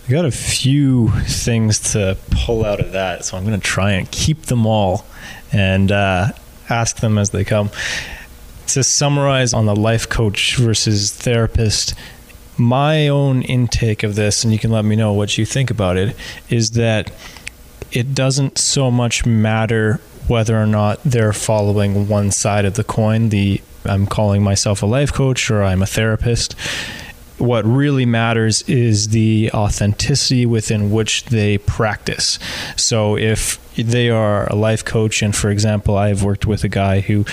[0.07, 3.91] I got a few things to pull out of that, so I'm going to try
[3.91, 5.05] and keep them all
[5.53, 6.28] and uh,
[6.70, 7.70] ask them as they come.
[8.69, 11.95] To summarize on the life coach versus therapist,
[12.59, 15.97] my own intake of this, and you can let me know what you think about
[15.97, 16.17] it,
[16.51, 17.11] is that
[17.93, 23.29] it doesn't so much matter whether or not they're following one side of the coin,
[23.29, 26.57] the I'm calling myself a life coach or I'm a therapist
[27.39, 32.39] what really matters is the authenticity within which they practice.
[32.76, 37.01] So if they are a life coach, and for example, I've worked with a guy
[37.01, 37.24] who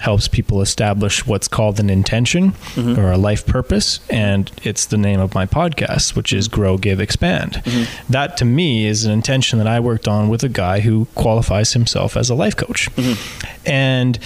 [0.00, 3.00] helps people establish what's called an intention mm-hmm.
[3.00, 7.00] or a life purpose and it's the name of my podcast which is grow give
[7.00, 8.12] expand mm-hmm.
[8.12, 11.72] that to me is an intention that i worked on with a guy who qualifies
[11.72, 13.68] himself as a life coach mm-hmm.
[13.68, 14.18] and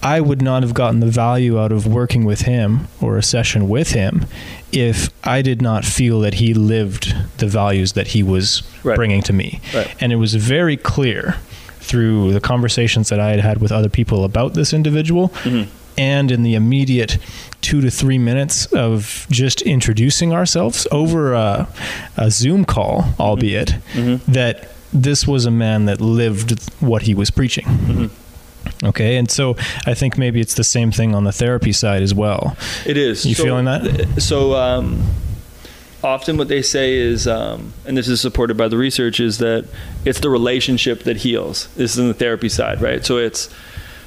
[0.00, 3.68] I would not have gotten the value out of working with him or a session
[3.68, 4.26] with him
[4.72, 8.96] if I did not feel that he lived the values that he was right.
[8.96, 9.60] bringing to me.
[9.74, 9.94] Right.
[10.00, 11.36] And it was very clear
[11.80, 15.70] through the conversations that I had had with other people about this individual mm-hmm.
[15.96, 17.16] and in the immediate
[17.62, 21.66] two to three minutes of just introducing ourselves over a,
[22.16, 24.30] a Zoom call, albeit, mm-hmm.
[24.30, 27.64] that this was a man that lived what he was preaching.
[27.64, 28.06] Mm-hmm.
[28.84, 29.56] Okay, and so
[29.86, 32.56] I think maybe it's the same thing on the therapy side as well.
[32.86, 33.26] It is.
[33.26, 34.22] You so, feeling that?
[34.22, 35.02] So um,
[36.02, 39.66] often what they say is, um, and this is supported by the research, is that
[40.04, 41.68] it's the relationship that heals.
[41.74, 43.04] This is in the therapy side, right?
[43.04, 43.52] So it's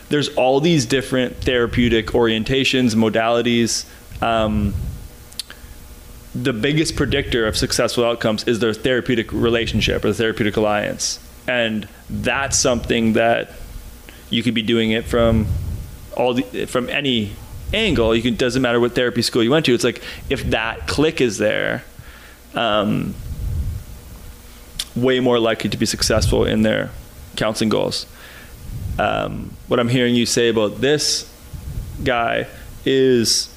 [0.09, 3.85] there's all these different therapeutic orientations, modalities.
[4.21, 4.73] Um,
[6.33, 11.89] the biggest predictor of successful outcomes is their therapeutic relationship or the therapeutic alliance, and
[12.09, 13.51] that's something that
[14.31, 15.45] you could be doing it from
[16.17, 17.33] all the, from any
[17.73, 18.15] angle.
[18.15, 19.73] You can doesn't matter what therapy school you went to.
[19.73, 21.83] It's like if that click is there,
[22.55, 23.13] um,
[24.95, 26.91] way more likely to be successful in their
[27.35, 28.07] counseling goals.
[28.97, 31.31] Um, what I'm hearing you say about this
[32.03, 32.47] guy
[32.85, 33.53] is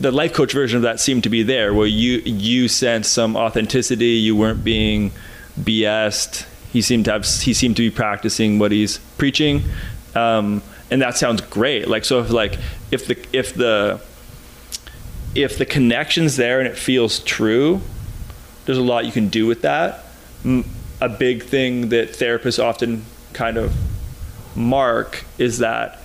[0.00, 3.36] the life coach version of that seemed to be there, where you you sense some
[3.36, 4.16] authenticity.
[4.16, 5.12] You weren't being
[5.60, 9.62] BS'd he seemed to have he seemed to be practicing what he's preaching,
[10.16, 10.60] um,
[10.90, 11.86] and that sounds great.
[11.86, 12.58] Like so, if like
[12.90, 14.00] if the if the
[15.36, 17.80] if the connection's there and it feels true,
[18.66, 20.04] there's a lot you can do with that.
[21.00, 23.72] A big thing that therapists often kind of
[24.56, 26.00] mark is that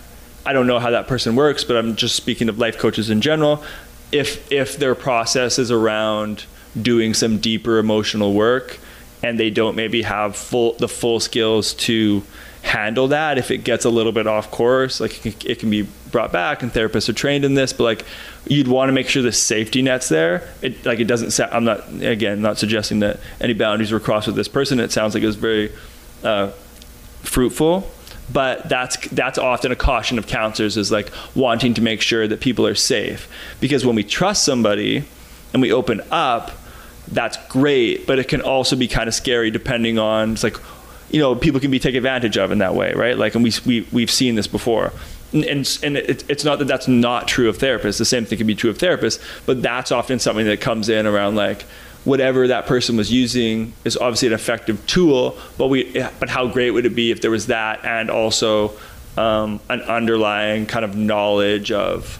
[0.46, 3.22] I don't know how that person works, but I'm just speaking of life coaches in
[3.22, 3.64] general.
[4.12, 6.46] If if their process is around
[6.80, 8.80] doing some deeper emotional work,
[9.24, 12.24] and they don't maybe have full the full skills to
[12.62, 13.38] handle that.
[13.38, 16.72] If it gets a little bit off course like it can, be brought back and
[16.72, 18.06] therapists are trained in this but like
[18.48, 20.50] you'd want to make sure the safety net's there.
[20.62, 24.28] It like it doesn't sound i'm not again not suggesting that any boundaries were crossed
[24.28, 24.80] with this person.
[24.80, 25.72] It sounds like it was very
[26.24, 26.52] uh,
[27.22, 27.90] fruitful
[28.32, 32.40] but that's that's often a caution of counselors is like wanting to make sure that
[32.40, 33.28] people are safe.
[33.60, 35.04] Because when we trust somebody
[35.54, 36.52] and we open up
[37.12, 40.58] that's great, but it can also be kind of scary depending on it's like
[41.10, 43.18] you know people can be taken advantage of in that way, right?
[43.18, 44.94] Like, and we we we've seen this before.
[45.32, 48.00] And, and, and it, it's not that that's not true of therapists.
[48.00, 51.06] The same thing can be true of therapists, but that's often something that comes in
[51.06, 51.64] around like
[52.04, 55.38] whatever that person was using is obviously an effective tool.
[55.58, 58.72] But we, but how great would it be if there was that and also
[59.18, 62.18] um, an underlying kind of knowledge of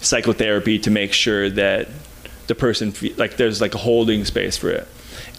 [0.00, 1.88] psychotherapy to make sure that
[2.46, 4.88] the person like there's like a holding space for it.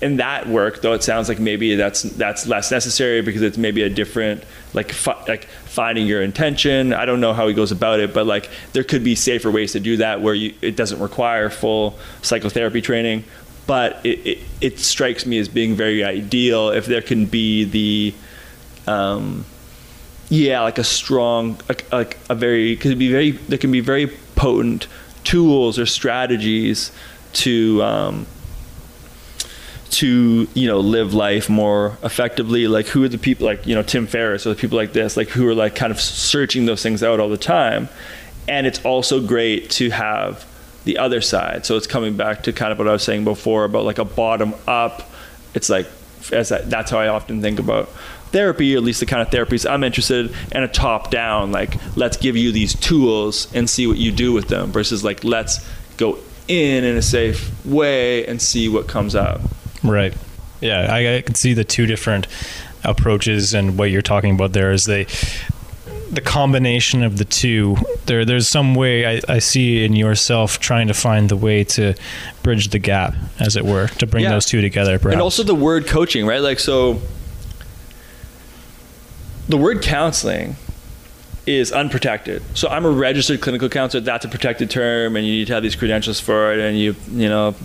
[0.01, 3.82] In that work though it sounds like maybe that's that's less necessary because it's maybe
[3.84, 4.43] a different
[4.74, 6.93] like fi- like finding your intention.
[6.93, 9.72] I don't know how he goes about it but like there could be safer ways
[9.74, 13.24] to do that where you it doesn't require full psychotherapy training.
[13.66, 18.14] But it, it, it strikes me as being very ideal if there can be the
[18.88, 19.45] um,
[20.30, 24.08] yeah like a strong like, like a very could be very there can be very
[24.36, 24.88] potent
[25.28, 26.92] tools or strategies
[27.34, 28.26] to um,
[29.90, 32.68] to you know live life more effectively?
[32.68, 35.18] Like who are the people like you know tim ferriss or the people like this
[35.18, 37.90] like who are like kind of searching those things out all the time?
[38.48, 40.46] And it's also great to have
[40.86, 41.66] the other side.
[41.66, 44.06] So it's coming back to kind of what i was saying before about like a
[44.06, 45.12] bottom up
[45.54, 45.88] it's like
[46.32, 47.90] as that, that's how i often think about
[48.32, 51.52] therapy, or at least the kind of therapies I'm interested in, and a top down,
[51.52, 55.24] like let's give you these tools and see what you do with them, versus like
[55.24, 55.68] let's
[55.98, 56.18] go
[56.48, 59.42] in in a safe way and see what comes out.
[59.84, 60.14] Right.
[60.62, 62.28] Yeah, I, I can see the two different
[62.84, 65.08] approaches and what you're talking about there is they
[66.10, 67.76] the combination of the two.
[68.06, 71.96] There, there's some way I, I see in yourself trying to find the way to
[72.44, 74.30] bridge the gap, as it were, to bring Yeah.
[74.32, 75.00] those two together.
[75.00, 75.14] Perhaps.
[75.14, 76.40] And also the word coaching, right?
[76.42, 77.02] Like, so
[79.48, 80.56] the word counseling
[81.45, 82.43] is unprotected.
[82.54, 84.02] So I'm a registered clinical counselor.
[84.02, 86.95] That's a protected term, and you need to have these credentials for it, and you,
[87.12, 87.56] you know,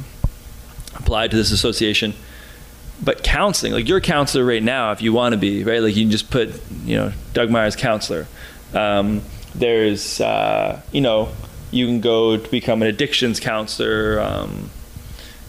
[0.94, 2.14] apply to this association.
[3.02, 5.82] But counseling, like you're a counselor right now, if you want to be, right?
[5.82, 8.28] Like you can just put, you know, Doug Myers counselor.
[8.72, 9.22] Um,
[9.56, 11.30] there's, uh, you know,
[11.72, 14.20] you can go to become an addictions counselor.
[14.20, 14.70] Um,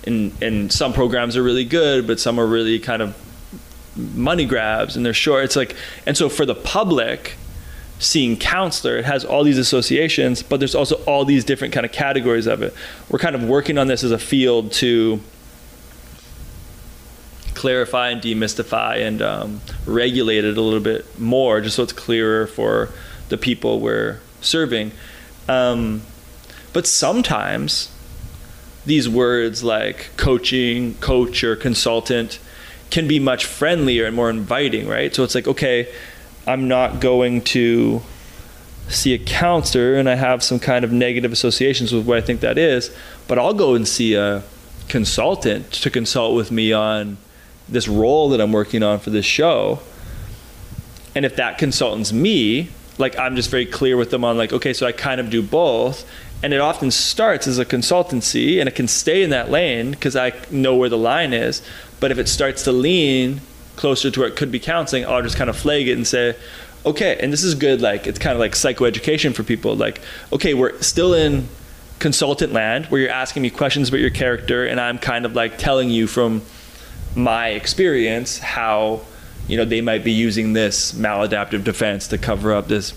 [0.06, 3.16] and and some programs are really good, but some are really kind of
[3.96, 5.46] money grabs and they're short.
[5.46, 5.76] It's like,
[6.06, 7.36] and so for the public,
[8.00, 11.92] seeing counselor, it has all these associations, but there's also all these different kind of
[11.92, 12.74] categories of it.
[13.10, 15.22] We're kind of working on this as a field to
[17.54, 22.48] clarify and demystify and um, regulate it a little bit more, just so it's clearer
[22.48, 22.90] for
[23.30, 24.92] the people we're serving.
[25.48, 26.02] Um,
[26.74, 27.90] but sometimes
[28.86, 32.40] these words like coaching, coach, or consultant
[32.94, 35.16] can be much friendlier and more inviting, right?
[35.16, 35.92] So it's like, okay,
[36.46, 38.04] I'm not going to
[38.88, 42.42] see a counselor and I have some kind of negative associations with what I think
[42.42, 42.96] that is,
[43.28, 44.44] but I'll go and see a
[44.90, 47.18] consultant to consult with me on
[47.68, 49.80] this role that I'm working on for this show.
[51.16, 52.70] And if that consultant's me,
[53.00, 55.42] like I'm just very clear with them on like, okay, so I kind of do
[55.42, 56.08] both.
[56.44, 60.16] And it often starts as a consultancy and it can stay in that lane because
[60.16, 61.64] I know where the line is.
[62.04, 63.40] But if it starts to lean
[63.78, 66.36] closer to where it could be counseling, I'll just kind of flag it and say,
[66.86, 69.78] okay, and this is good, like it's kind of like psychoeducation for people.
[69.78, 70.02] Like,
[70.34, 71.48] okay, we're still in
[72.00, 75.58] consultant land where you're asking me questions about your character and I'm kind of like
[75.58, 76.42] telling you from
[77.16, 79.04] my experience how
[79.48, 82.94] you know they might be using this maladaptive defense to cover up this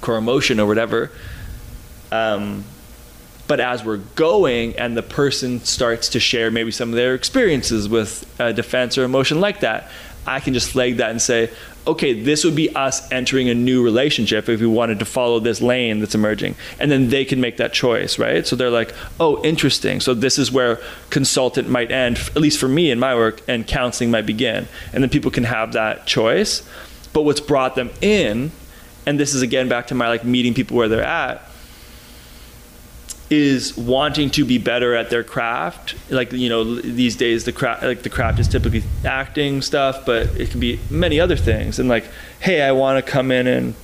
[0.00, 1.10] core emotion or whatever
[2.10, 2.64] um,
[3.46, 7.88] but as we're going and the person starts to share maybe some of their experiences
[7.88, 9.90] with a defense or emotion like that
[10.26, 11.50] i can just flag that and say
[11.86, 15.60] okay this would be us entering a new relationship if we wanted to follow this
[15.60, 16.54] lane that's emerging.
[16.78, 18.46] And then they can make that choice right?
[18.46, 20.00] So they're like oh interesting.
[20.00, 20.80] So this is where
[21.10, 24.66] consultant might end at least for me in my work and counseling might begin.
[24.92, 26.68] And then people can have that choice.
[27.12, 28.52] But what's brought them in
[29.06, 31.42] and this is again back to my like meeting people where they're at
[33.30, 35.94] is wanting to be better at their craft.
[36.10, 40.28] Like you know these days the craft like the craft is typically acting stuff but
[40.38, 41.78] it can be many other things.
[41.78, 42.08] And like
[42.40, 43.74] hey i want to come in and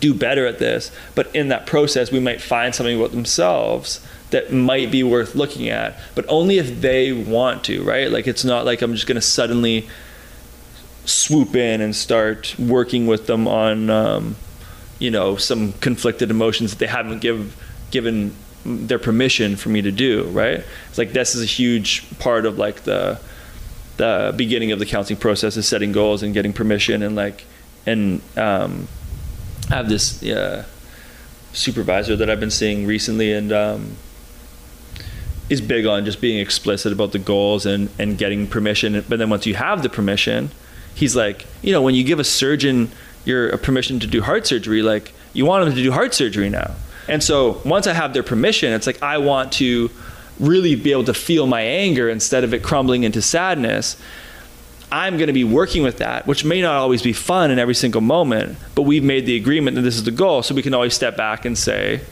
[0.00, 4.52] do better at this but in that process we might find something about themselves that
[4.52, 8.10] might be worth looking at but only if they want to right?
[8.10, 9.88] Like it's not like i'm just going to suddenly
[11.06, 14.36] swoop in and start working with them on um,
[14.98, 17.56] you know some conflicted emotions that they haven't give,
[17.90, 18.34] given
[18.66, 20.64] their permission for me to do right?
[20.88, 23.18] It's like this is a huge part of like the
[23.96, 27.44] the beginning of the counseling process is setting goals and getting permission and like
[27.86, 28.88] and um,
[29.70, 30.64] I have this uh,
[31.52, 33.96] supervisor that I've been seeing recently and um,
[35.48, 39.04] is big on just being explicit about the goals and and getting permission.
[39.08, 40.50] But then once you have the permission
[40.96, 42.90] he's like you know when you give a surgeon
[43.24, 46.74] your permission to do heart surgery like you want him to do heart surgery now
[47.08, 49.90] and so once I have their permission, it's like I want to
[50.38, 53.96] really be able to feel my anger instead of it crumbling into sadness.
[54.92, 57.74] I'm going to be working with that, which may not always be fun in every
[57.74, 60.42] single moment, but we've made the agreement that this is the goal.
[60.42, 62.02] So we can always step back and say,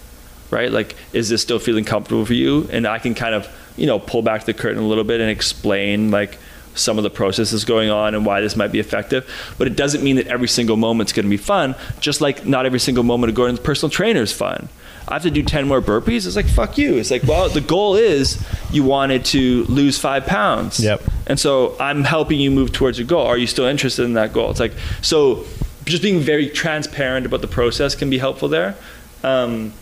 [0.50, 2.68] right, like, is this still feeling comfortable for you?
[2.72, 5.30] And I can kind of, you know, pull back the curtain a little bit and
[5.30, 6.38] explain, like,
[6.74, 9.28] some of the processes going on and why this might be effective.
[9.58, 12.66] But it doesn't mean that every single moment's going to be fun, just like not
[12.66, 14.68] every single moment of going to the personal trainer is fun.
[15.06, 16.26] I have to do 10 more burpees.
[16.26, 16.96] It's like, fuck you.
[16.96, 20.80] It's like, well, the goal is you wanted to lose five pounds.
[20.80, 21.02] Yep.
[21.26, 23.26] And so I'm helping you move towards your goal.
[23.26, 24.50] Are you still interested in that goal?
[24.50, 24.72] It's like,
[25.02, 25.44] so
[25.84, 28.76] just being very transparent about the process can be helpful there.
[29.22, 29.74] Um,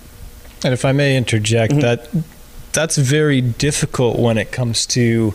[0.64, 1.80] And if I may interject, Mhm.
[1.82, 2.08] that
[2.72, 5.34] that's very difficult when it comes to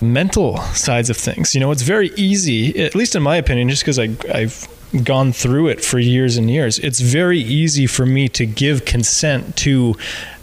[0.00, 1.54] mental sides of things.
[1.54, 4.68] You know, it's very easy, at least in my opinion, just because I I've
[5.04, 6.78] gone through it for years and years.
[6.78, 9.94] It's very easy for me to give consent to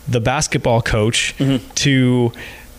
[0.08, 1.66] the basketball coach mm-hmm.
[1.76, 2.34] to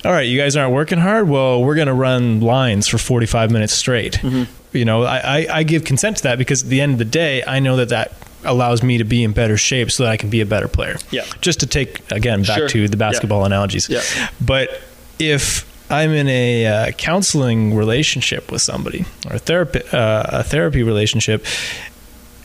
[0.05, 1.29] all right, you guys aren't working hard.
[1.31, 4.15] Well, we're going to run lines for 45 minutes straight.
[4.15, 4.77] Mm-hmm.
[4.77, 7.07] You know, I, I, I give consent to that because at the end of the
[7.07, 8.13] day, I know that that
[8.45, 10.99] allows me to be in better shape so that I can be a better player.
[11.11, 11.25] Yeah.
[11.41, 12.69] Just to take, again, back Sure.
[12.69, 13.89] to the basketball analogies.
[13.89, 14.03] Yeah.
[14.43, 14.83] But
[15.19, 15.65] if
[15.95, 21.45] I'm in a uh, counseling relationship with somebody or a therapy, uh, a therapy relationship,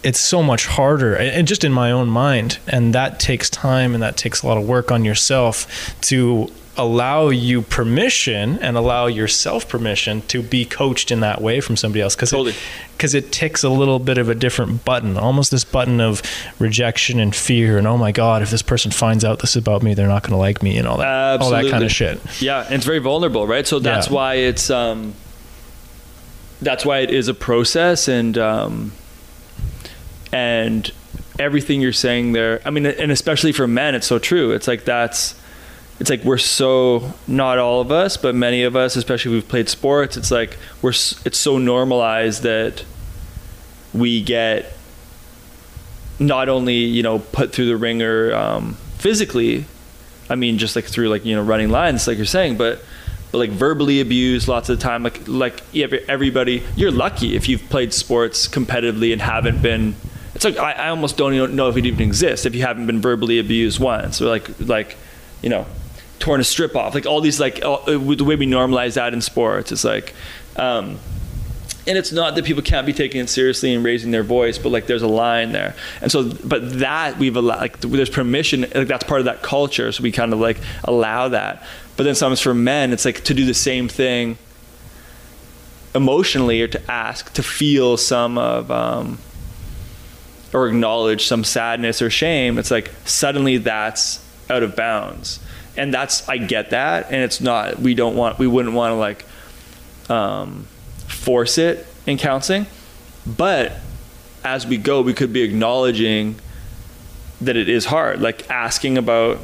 [0.03, 4.01] it's so much harder and just in my own mind and that takes time and
[4.01, 6.49] that takes a lot of work on yourself to
[6.79, 12.01] allow you permission and allow yourself permission to be coached in that way from somebody
[12.01, 12.55] else because Totally.
[12.99, 16.21] it, it ticks a little bit of a different button almost this button of
[16.57, 19.93] rejection and fear and oh my god if this person finds out this about me
[19.93, 22.63] they're not going to like me and all that all that kind of shit Yeah,
[22.63, 23.67] and it's very vulnerable, right?
[23.67, 24.13] So that's Yeah.
[24.13, 25.13] why it's um,
[26.61, 28.91] that's why it is a process, and um,
[30.31, 30.91] and
[31.37, 32.61] everything you're saying there.
[32.65, 34.51] I mean, and especially for men, it's so true.
[34.51, 35.38] It's like that's.
[35.99, 39.49] It's like we're so not all of us, but many of us, especially if we've
[39.49, 40.15] played sports.
[40.15, 40.91] It's like we're.
[40.91, 42.85] It's so normalized that
[43.93, 44.71] we get
[46.19, 49.65] not only you know put through the ringer um, physically,
[50.29, 52.81] I mean, just like through like you know running lines, like you're saying, but
[53.31, 55.03] but like verbally abused lots of the time.
[55.03, 59.95] Like like every- everybody, you're lucky if you've played sports competitively and haven't been.
[60.33, 62.87] It's like I, I almost don't even know if it even exists if you haven't
[62.87, 64.95] been verbally abused once or like like
[65.41, 65.65] you know
[66.19, 66.93] torn a strip off.
[66.93, 69.83] Like all these like all, uh, with the way we normalize that in sports, it's
[69.83, 70.13] like.
[70.55, 70.99] Um,
[71.87, 74.69] and it's not that people can't be taking it seriously and raising their voice, but
[74.69, 78.87] like there's a line there, and so but that we've allowed like there's permission, like
[78.87, 81.63] that's part of that culture, so we kind of like allow that.
[81.97, 84.37] But then sometimes for men, it's like to do the same thing
[85.95, 89.17] emotionally, or to ask to feel some of um,
[90.53, 92.59] or acknowledge some sadness or shame.
[92.59, 95.39] It's like suddenly that's out of bounds,
[95.79, 97.79] and that's I get that, and it's not.
[97.79, 98.37] We don't want.
[98.37, 99.25] We wouldn't want to like.
[100.09, 100.67] Um,
[101.19, 102.65] force it in counseling.
[103.25, 103.73] But
[104.43, 106.35] as we go, we could be acknowledging
[107.41, 109.39] that it is hard, like asking about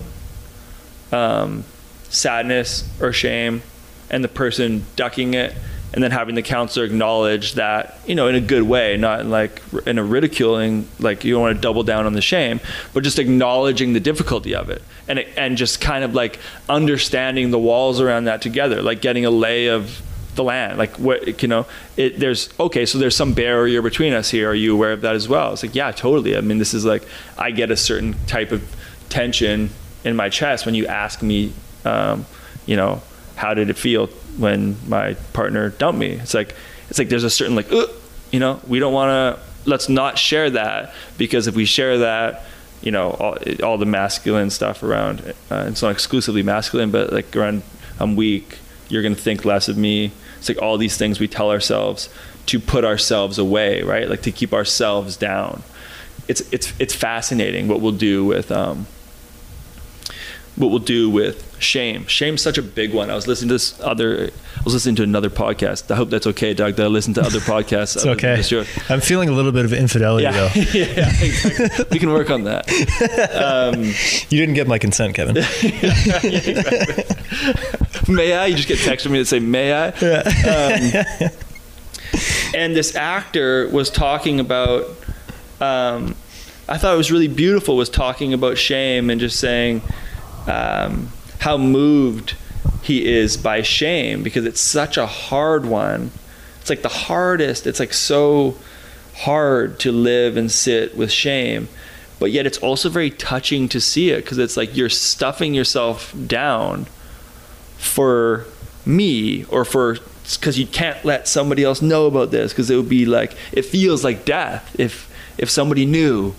[1.12, 1.64] um,
[2.10, 3.62] sadness or shame
[4.10, 5.54] and the person ducking it
[5.94, 9.30] and then having the counselor acknowledge that you know in a good way not in
[9.30, 12.60] like in a ridiculing like you don't want to double down on the shame
[12.94, 17.60] but just acknowledging the difficulty of it and and just kind of like understanding the
[17.60, 20.02] walls around that together like getting a lay of
[20.36, 21.66] the land like what you know
[21.98, 24.50] it there's okay so there's some barrier between us here.
[24.50, 25.54] Are you aware of that as well?
[25.54, 26.38] It's like yeah totally.
[26.38, 27.08] I mean this is like
[27.38, 28.76] i get a certain type of
[29.10, 29.70] tension
[30.04, 31.54] in my chest when you ask me
[31.86, 32.26] um,
[32.66, 33.02] you know
[33.36, 36.14] how did it feel when my partner dumped me.
[36.14, 36.56] It's like
[36.90, 37.72] it's like there's a certain like
[38.32, 38.60] you know?
[38.68, 42.44] We don't want to let's not share that because if we share that
[42.82, 47.36] you know all, all the masculine stuff around uh, it's not exclusively masculine but like
[47.36, 47.64] around
[48.00, 48.60] i'm weak
[48.90, 50.12] you're going to think less of me.
[50.38, 52.10] It's like all these things we tell ourselves
[52.48, 54.10] to put ourselves away right?
[54.10, 55.64] Like to keep ourselves down.
[56.28, 58.88] It's it's it's fascinating what we'll do with um
[60.56, 63.80] what we'll do with shame shame's such a big one i was listening to this
[63.82, 67.14] other i was listening to another podcast i hope that's okay doug that I listen
[67.16, 67.95] to other podcasts.
[67.95, 68.66] it's okay.
[68.93, 71.86] I'm feeling a little bit of infidelity yeah, though yeah exactly.
[71.91, 72.70] we can work on that
[73.36, 75.36] um, you didn't get my consent kevin
[78.08, 78.47] may I?
[78.47, 79.88] You just get text from me that say, may I?
[79.89, 81.32] Um,
[82.53, 84.88] and this actor was talking about,
[85.60, 86.16] um,
[86.68, 89.82] I thought it was really beautiful, was talking about shame and just saying
[90.48, 92.36] um, how moved
[92.82, 96.12] he is by shame because it's such a hard one.
[96.62, 98.58] It's like the hardest, it's like so
[99.16, 101.68] hard to live and sit with shame
[102.20, 106.14] but yet it's also very touching to see it because it's like you're stuffing yourself
[106.28, 106.86] down
[107.78, 108.46] for
[108.86, 109.98] me or for
[110.34, 113.64] because you can't let somebody else know about this because it would be like it
[113.64, 116.34] feels like death if if somebody knew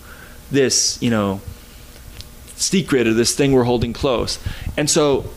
[0.50, 1.40] this you know
[2.57, 4.38] secret or this thing we're holding close
[4.76, 5.28] and so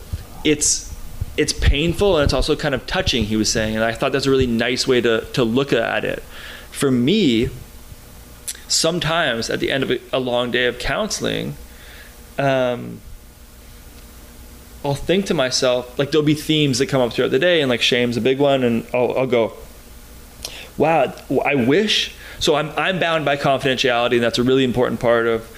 [0.44, 0.92] it's
[1.36, 4.26] it's painful and it's also kind of touching he was saying and i thought that's
[4.26, 6.22] a really nice way to to look at it
[6.70, 7.48] for me
[8.68, 11.54] sometimes at the end of a, long day of counseling
[12.38, 13.00] um,
[14.84, 17.68] I'll think to myself, like there'll be themes that come up throughout the day, and
[17.68, 19.52] like shame's a big one, and I'll, I'll go,
[20.78, 21.14] wow,
[21.44, 22.14] I wish.
[22.38, 25.50] So I'm, I'm bound by confidentiality, and that's a really important part of,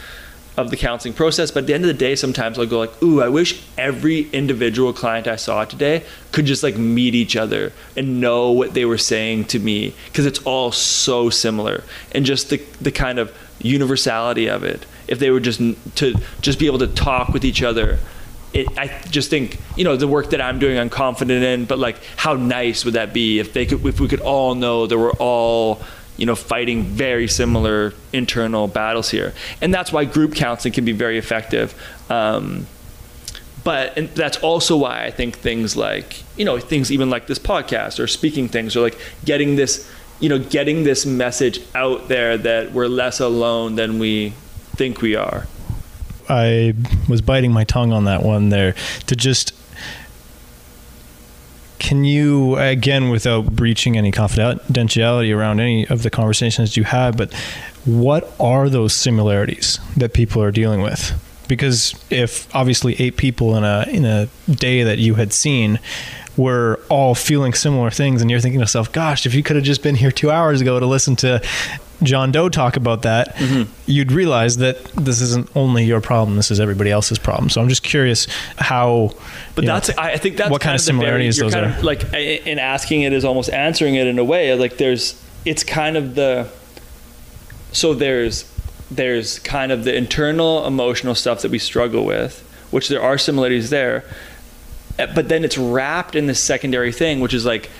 [0.56, 1.50] of the counseling process.
[1.50, 4.28] But at the end of the day, sometimes I'll go like, ooh, I wish every
[4.30, 8.84] individual client I saw today could just like meet each other and know what they
[8.84, 13.36] were saying to me, because it's all so similar, and just the, the kind of
[13.60, 14.86] universality of it.
[15.08, 15.60] If they were just
[15.96, 17.98] to just be able to talk with each other
[18.52, 21.64] it, I just think you know the work that I'm doing, I'm confident in.
[21.64, 24.86] But like, how nice would that be if they could, if we could all know
[24.86, 25.82] that we're all
[26.16, 30.92] you know fighting very similar internal battles here, and that's why group counseling can be
[30.92, 31.74] very effective.
[32.10, 32.66] Um,
[33.64, 37.38] but and that's also why I think things like you know things even like this
[37.38, 39.88] podcast or speaking things or like getting this
[40.22, 44.30] you know, getting this message out there that we're less alone than we
[44.76, 45.48] think we are.
[46.28, 46.74] I
[47.08, 48.76] was biting my tongue on that one there
[49.08, 49.52] to just
[51.82, 57.34] can you again without breaching any confidentiality around any of the conversations you had but
[57.84, 61.12] what are those similarities that people are dealing with?
[61.48, 65.80] Because if obviously eight people in a in a day that you had seen
[66.36, 69.64] were all feeling similar things and you're thinking to yourself gosh if you could have
[69.66, 71.42] just been here 2 hours ago to listen to
[72.02, 73.70] John Doe talk about that, mm-hmm.
[73.86, 77.50] you'd realize that this isn't only your problem; this is everybody else's problem.
[77.50, 78.26] So I'm just curious
[78.56, 79.12] how.
[79.54, 81.64] But that's know, I think that's what kind of similarities very, those are.
[81.66, 84.54] Of, like in asking it is almost answering it in a way.
[84.54, 86.48] Like there's, it's kind of the.
[87.72, 88.44] So there's,
[88.90, 93.70] there's kind of the internal emotional stuff that we struggle with, which there are similarities
[93.70, 94.04] there,
[94.98, 97.70] eh, but then it's wrapped in this secondary thing, which is like,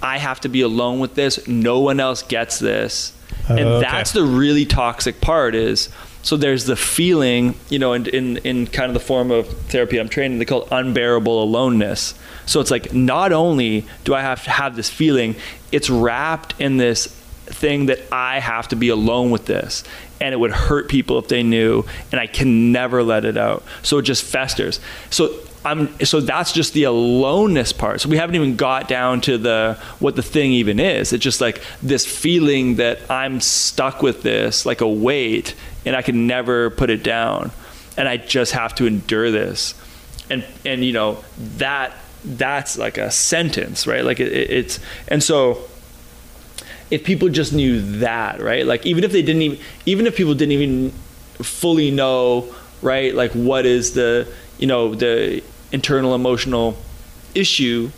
[0.00, 1.48] I have to be alone with this.
[1.48, 3.12] No one else gets this
[3.50, 3.90] and oh, okay.
[3.90, 5.88] that's the really toxic part is
[6.22, 9.98] so there's the feeling you know in, in in kind of the form of therapy
[9.98, 12.14] i'm training they call it unbearable aloneness.
[12.46, 15.36] So it's like not only do i have to have this feeling
[15.72, 17.06] it's wrapped in this
[17.46, 19.84] thing that i have to be alone with this.
[20.22, 23.64] And it would hurt people if they knew and i can never let it out.
[23.82, 24.80] So it just festers.
[25.10, 28.00] So I'm so that's just the aloneness part.
[28.00, 31.12] So we haven't even got down to the what the thing even is.
[31.12, 35.54] It's just like this feeling that I'm stuck with this like a weight
[35.84, 37.50] and I can never put it down
[37.96, 39.74] and I just have to endure this.
[40.30, 41.22] And and you know
[41.58, 41.92] that
[42.24, 44.04] that's like a sentence, right?
[44.04, 45.62] Like it, it's and so
[46.90, 48.64] if people just knew that, right?
[48.64, 50.90] Like even if they didn't even even if people didn't even
[51.42, 53.14] fully know, right?
[53.14, 54.26] Like what is the
[54.58, 55.42] you know the
[55.72, 56.76] internal emotional
[57.34, 57.90] issue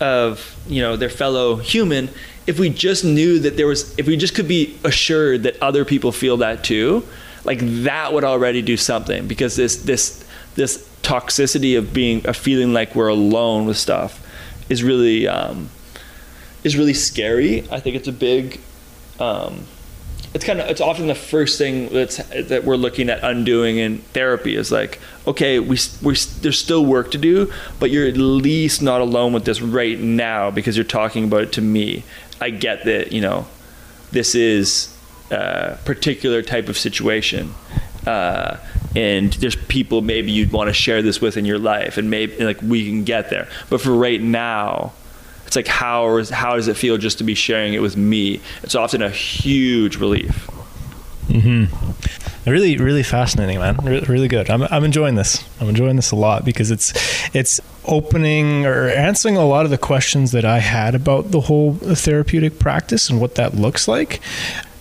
[0.00, 2.08] of you know their fellow human
[2.46, 5.84] if we just knew that there was if we just could be assured that other
[5.84, 7.06] people feel that too
[7.44, 12.72] like that would already do something because this this this toxicity of being a feeling
[12.72, 14.26] like we're alone with stuff
[14.68, 15.68] is really um,
[16.64, 17.66] is really scary.
[17.70, 18.60] I think it's a big
[19.18, 19.66] um,
[20.32, 23.98] it's kind of it's often the first thing that's that we're looking at undoing in
[23.98, 28.80] therapy is like okay we we there's still work to do but you're at least
[28.80, 32.04] not alone with this right now because you're talking about it to me.
[32.40, 33.46] I get that you know
[34.12, 34.96] this is
[35.30, 37.54] a particular type of situation
[38.06, 38.56] uh,
[38.96, 42.44] and there's people maybe you'd want to share this with in your life and maybe
[42.44, 43.48] like we can get there.
[43.68, 44.92] But for right now
[45.50, 48.40] it's like how is, how does it feel just to be sharing it with me?
[48.62, 50.48] It's often a huge relief.
[51.26, 52.48] Mm-hmm.
[52.48, 53.76] Really, really fascinating, man.
[53.82, 54.48] Re- really good.
[54.48, 55.44] I'm, I'm enjoying this.
[55.60, 56.92] I'm enjoying this a lot because it's
[57.34, 61.74] it's opening or answering a lot of the questions that I had about the whole
[61.74, 64.20] therapeutic practice and what that looks like,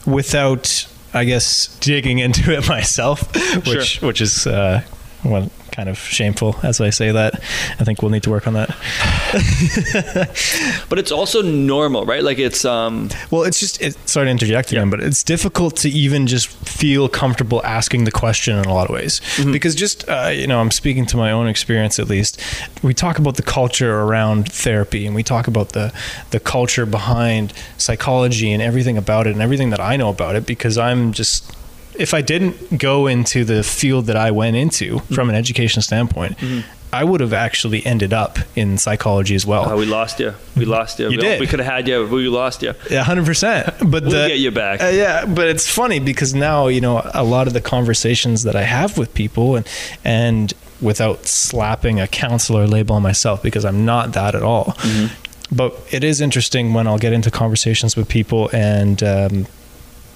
[0.06, 3.34] without I guess digging into it myself,
[3.66, 4.08] which sure.
[4.08, 4.84] which is uh,
[5.26, 5.50] well,
[5.80, 7.36] kind of shameful as I say that.
[7.80, 8.68] I think we'll need to work on that.
[10.90, 12.22] but it's also normal, right?
[12.22, 14.92] Like it's um well, it's just it, sorry to interject again, yeah.
[14.92, 18.94] but it's difficult to even just feel comfortable asking the question in a lot of
[18.94, 19.54] ways mm-hmm.
[19.54, 22.42] because just uh, you know I'm speaking to my own experience at least.
[22.84, 25.94] We talk about the culture around therapy and we talk about the
[26.32, 30.46] the culture behind psychology and everything about it and everything that I know about it
[30.46, 31.56] because I'm just
[32.00, 35.14] if I didn't go into the field that I went into mm-hmm.
[35.14, 36.68] from an education standpoint, mm-hmm.
[36.92, 39.70] I would have actually ended up in psychology as well.
[39.70, 40.34] Oh, we lost you.
[40.56, 41.06] We lost you.
[41.06, 41.40] You we, did.
[41.40, 42.04] We could have had you.
[42.04, 42.74] But We lost you.
[42.90, 43.68] Yeah, hundred percent.
[43.80, 44.82] But we'll the, get you back.
[44.82, 48.56] Uh, yeah, but it's funny because now you know a lot of the conversations that
[48.56, 49.68] I have with people, and
[50.04, 54.74] and without slapping a counselor label on myself because I'm not that at all.
[54.78, 55.56] Mm-hmm.
[55.56, 59.48] But it is interesting when I'll get into conversations with people and um,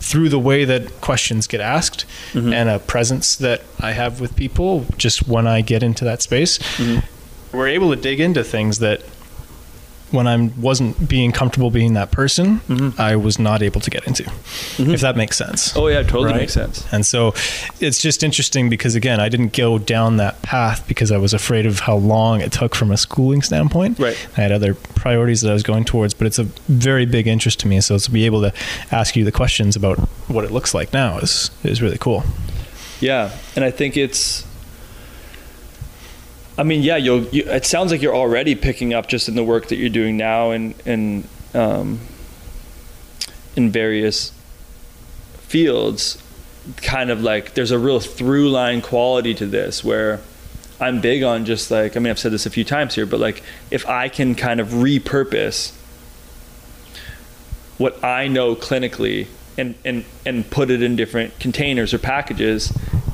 [0.03, 2.51] through the way that questions get asked mm-hmm.
[2.51, 6.57] and a presence that I have with people just when I get into that space,
[6.57, 7.57] mm-hmm.
[7.57, 9.01] we're able to dig into things that
[10.14, 13.02] when I wasn't being comfortable being that person, mm-hmm.
[13.02, 14.91] I was not able to get into, mm-hmm.
[14.91, 15.76] if that makes sense.
[15.76, 16.35] Oh yeah, totally right?
[16.35, 16.85] makes sense.
[16.94, 17.34] And so
[17.80, 21.65] it's just interesting because again, I didn't go down that path because I was afraid
[21.65, 23.98] of how long it took from a schooling standpoint.
[23.98, 24.30] Right.
[24.38, 27.60] I had other priorities that I was going towards, but it's a very big interest
[27.61, 27.81] to me.
[27.81, 28.53] So to be able to
[28.91, 29.98] ask you the questions about
[30.30, 32.23] what it looks like now is is really cool.
[32.99, 34.45] Yeah, and I think it's
[36.57, 37.23] I mean, yeah, you'll.
[37.25, 40.17] You, it sounds like you're already picking up just in the work that you're doing
[40.17, 41.99] now, and and um,
[43.55, 44.31] in various
[45.39, 46.21] fields,
[46.77, 50.21] kind of like there's a real through line quality to this where
[50.80, 53.19] I'm big on just like I mean I've said this a few times here, but
[53.19, 55.73] like if I can kind of repurpose
[57.77, 59.27] what I know clinically
[59.57, 62.71] and and and put it in different containers or packages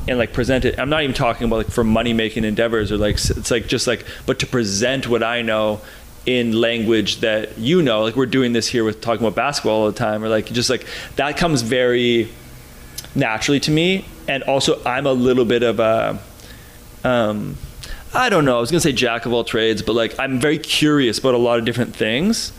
[0.10, 0.80] and like present it.
[0.80, 3.86] I'm not even talking about like for money making endeavors or like it's like just
[3.86, 5.82] like but to present what I know
[6.26, 8.02] in language that you know.
[8.02, 10.70] Like we're doing this here with talking about basketball all the time or like just
[10.70, 12.28] like that comes very
[13.14, 14.06] naturally to me.
[14.28, 16.20] And also I'm a little bit of a
[17.04, 17.56] um
[18.12, 18.58] I don't know.
[18.58, 21.38] I was gonna say jack of all trades but like I'm very curious about a
[21.38, 22.52] lot of different things.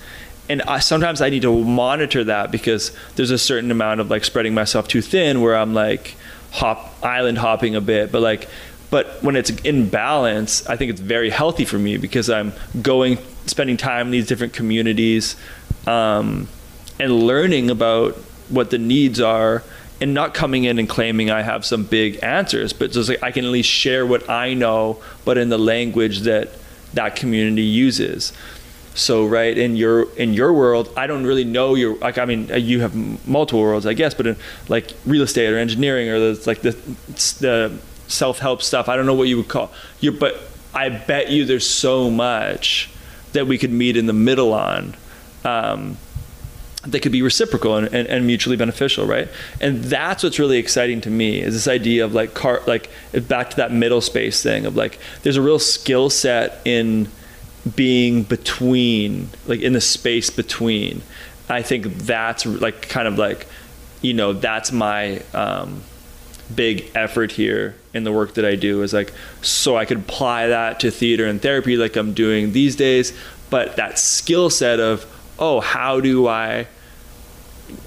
[0.48, 4.24] And I, sometimes I need to monitor that because there's a certain amount of like
[4.24, 6.16] spreading myself too thin where I'm like
[6.52, 8.48] hop island hopping a bit but like
[8.90, 12.52] but when it's in balance I think it's very healthy for me because I'm
[12.82, 15.36] going spending time in these different communities
[15.86, 16.48] um,
[16.98, 18.14] and learning about
[18.48, 19.62] what the needs are
[20.00, 23.30] and not coming in and claiming I have some big answers but just like I
[23.30, 26.50] can at least share what I know but in the language that
[26.94, 28.32] that community uses
[29.00, 32.50] so right in your in your world i don't really know your like i mean
[32.54, 32.94] you have
[33.26, 34.36] multiple worlds i guess but in
[34.68, 36.72] like real estate or engineering or the like the
[37.40, 37.78] the
[38.08, 40.38] self-help stuff i don't know what you would call you but
[40.74, 42.90] i bet you there's so much
[43.32, 44.94] that we could meet in the middle on
[45.44, 45.96] um,
[46.84, 49.28] that could be reciprocal and, and, and, mutually beneficial right?
[49.60, 52.90] And that's what's really exciting to me is this idea of like car like
[53.28, 57.08] back to that middle space thing of like there's a real skill set in
[57.76, 61.02] being between like in the space between.
[61.48, 63.46] I think that's like kind of like
[64.02, 65.82] you know that's my um,
[66.54, 69.12] big effort here in the work that i do is like
[69.42, 73.16] so i could apply that to theater and therapy like i'm doing these days
[73.50, 75.06] but that skill set of
[75.38, 76.66] oh how do i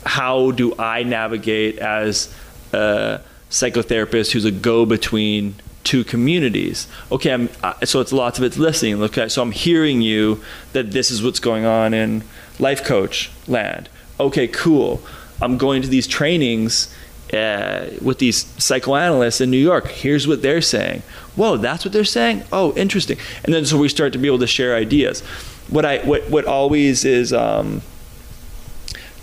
[0.06, 2.34] how do i navigate as
[2.72, 3.20] a
[3.50, 6.88] psychotherapist who's a go between two communities.
[7.12, 9.02] Okay, I'm, uh, so it's lots of it's listening.
[9.04, 10.42] Okay, so I'm hearing you
[10.74, 12.24] that this is what's going on in
[12.60, 13.90] life coach land.
[14.20, 15.02] Okay, cool.
[15.42, 16.94] I'm going to these trainings
[17.34, 19.88] uh, with these psychoanalysts in New York.
[19.88, 21.02] Here's what they're saying.
[21.36, 22.44] Whoa, that's what they're saying.
[22.52, 23.18] Oh, interesting.
[23.44, 25.22] And then so we start to be able to share ideas.
[25.70, 27.82] What I what what always is um,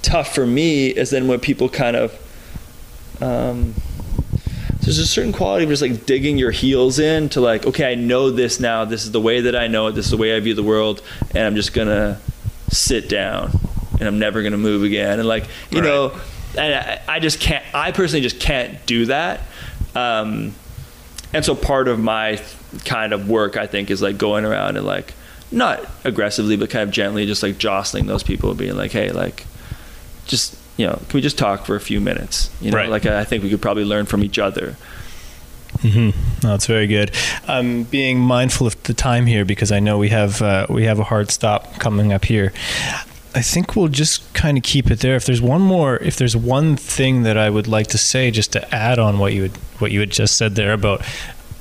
[0.03, 3.75] tough for me is then when people kind of um,
[4.83, 7.95] there's a certain quality of just like digging your heels in to like, okay, I
[7.95, 8.85] know this now.
[8.85, 9.93] This is the way that I know it.
[9.93, 11.03] This is the way I view the world,
[11.33, 12.21] and I'm just gonna
[12.69, 13.53] sit down,
[13.99, 15.19] and I'm never gonna move again.
[15.19, 15.87] And like, you right.
[15.87, 16.21] know,
[16.57, 17.65] and I, I, just can't.
[17.75, 19.43] I personally just can't do that.
[19.95, 20.55] Um,
[21.33, 22.41] and so part of my
[22.85, 25.15] kind of work, I think, is like going around and like
[25.53, 29.47] not aggressively, but kind of gently, just like jostling those people, being like, hey, like,
[30.27, 32.51] just you know, can we just talk for a few minutes?
[32.59, 32.89] You know, right.
[32.89, 34.77] like I think we could probably learn from each other.
[35.79, 36.19] Mm-hmm.
[36.43, 37.15] No, that's very good.
[37.47, 40.99] I'm being mindful of the time here because I know we have uh, we have
[40.99, 42.55] a hard stop coming up here.
[43.35, 45.17] I think we'll just kind of keep it there.
[45.17, 48.53] If there's one more, if there's one thing that I would like to say, just
[48.53, 51.03] to add on what you had what you had just said there about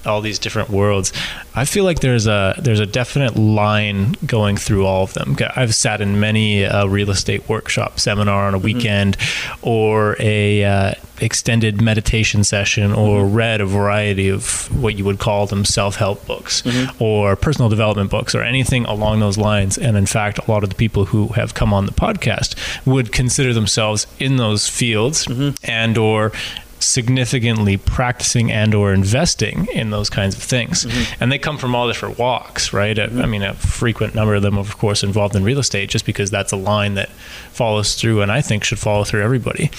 [0.09, 1.13] all these different worlds.
[1.55, 5.37] I feel like there's a there's a definite line going through all of them.
[5.55, 8.65] I've sat in many a uh, real estate workshop seminar on a mm-hmm.
[8.65, 9.67] weekend, mm-hmm.
[9.67, 13.35] or a uh, extended meditation session, or mm-hmm.
[13.35, 17.03] read a variety of what you would call them self help books, mm-hmm.
[17.03, 19.77] or personal development books, or anything along those lines.
[19.77, 22.55] And in fact, a lot of the people who have come on the podcast
[22.85, 25.55] would consider themselves in those fields, mm-hmm.
[25.69, 26.31] and or
[26.79, 30.85] significantly practicing and or investing in those kinds of things.
[30.85, 31.23] Mm-hmm.
[31.23, 32.95] and they come from all different walks right?
[32.95, 33.21] Mm-hmm.
[33.21, 36.31] I, mean a frequent number of them of course involved in real estate just because
[36.31, 37.09] that's a line that
[37.51, 39.69] follows through and i think should follow through everybody.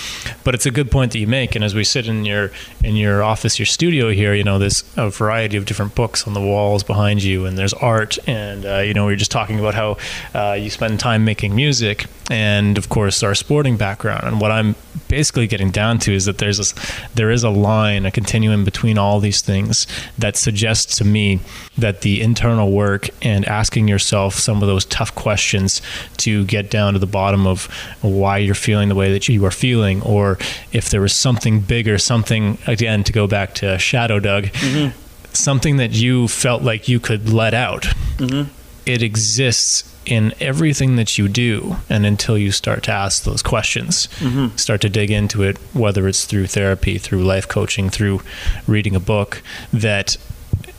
[0.45, 1.55] But it's a good point that you make.
[1.55, 2.51] And as we sit in your
[2.85, 6.35] in your office your studio here you know there's a variety of different books on
[6.35, 9.59] the walls behind you and there's art and uh, you know we are just talking
[9.59, 9.97] about how
[10.35, 14.25] uh, you spend time making music and of course our sporting background.
[14.25, 14.75] And what i'm
[15.09, 16.73] basically getting down to is that there's this
[17.15, 19.87] there is a line, a continuum between all these things
[20.19, 21.41] that suggests to me
[21.77, 25.83] that the internal work and asking yourself some of those tough questions
[26.19, 27.67] to get down to the bottom of
[28.01, 30.39] why you're feeling the way that you are feeling, or
[30.73, 34.99] if there was something bigger, something, again, to go back to Shadow Doug, mm-hmm.
[35.33, 37.83] something that you felt like you could let out.
[38.17, 38.51] Mm-hmm.
[38.87, 44.09] It exists in everything that you do and until you start to ask those questions
[44.19, 44.55] mm-hmm.
[44.57, 48.21] start to dig into it whether it's through therapy through life coaching through
[48.67, 49.43] reading a book
[49.73, 50.17] that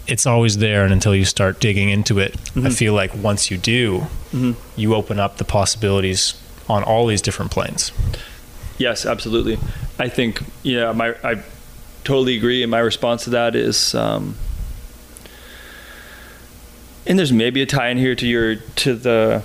[0.07, 2.65] it's always there and until you start digging into it mm-hmm.
[2.65, 3.99] i feel like once you do
[4.31, 4.51] mm-hmm.
[4.75, 6.33] you open up the possibilities
[6.67, 7.91] on all these different planes
[8.79, 9.57] yes absolutely
[9.99, 11.41] i think yeah my i
[12.03, 14.35] totally agree and my response to that is um,
[17.05, 19.43] and there's maybe a tie in here to your to the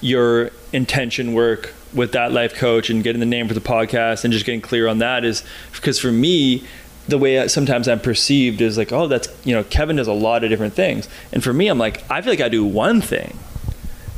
[0.00, 4.32] your intention work with that life coach and getting the name for the podcast and
[4.32, 5.42] just getting clear on that is
[5.72, 6.62] because for me
[7.08, 10.12] the way I, sometimes I'm perceived is like, oh, that's you know, Kevin does a
[10.12, 13.00] lot of different things, and for me, I'm like, I feel like I do one
[13.00, 13.38] thing.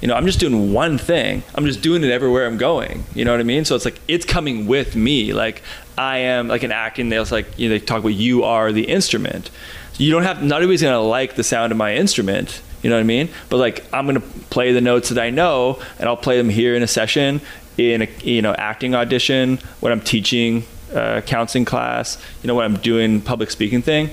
[0.01, 1.43] You know, I'm just doing one thing.
[1.55, 3.05] I'm just doing it everywhere I'm going.
[3.15, 3.65] You know what I mean?
[3.65, 5.33] So it's like it's coming with me.
[5.33, 5.63] Like
[5.97, 7.09] I am like an acting.
[7.09, 9.51] They like you know they talk about you are the instrument.
[9.97, 12.63] You don't have not everybody's gonna like the sound of my instrument.
[12.83, 13.29] You know what I mean?
[13.49, 16.77] But like I'm gonna play the notes that I know, and I'll play them here
[16.77, 17.41] in a session,
[17.77, 20.65] in a you know acting audition when I'm teaching
[20.95, 24.11] uh, counseling class, you know, when I'm doing public speaking thing,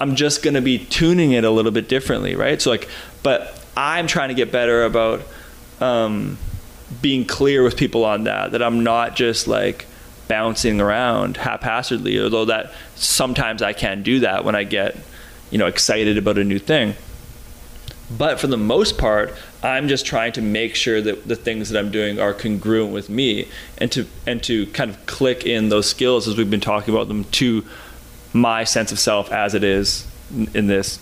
[0.00, 2.60] I'm just to be tuning it a little bit differently, right?
[2.60, 2.88] So like,
[3.22, 5.22] but I'm trying to get better about
[5.80, 6.36] um,
[7.00, 9.86] being clear with people on that, that I'm not just like
[10.26, 14.96] bouncing around haphazardly, although that sometimes I can do that when I get,
[15.52, 16.94] you know, excited about a new thing.
[18.10, 19.32] But for the most part,
[19.62, 23.08] I'm just trying to make sure that the things that I'm doing are congruent with
[23.08, 23.46] me
[23.76, 27.06] and to and to kind of click in those skills as we've been talking about
[27.06, 27.64] them to
[28.32, 30.04] my sense of self as it is
[30.52, 30.98] in this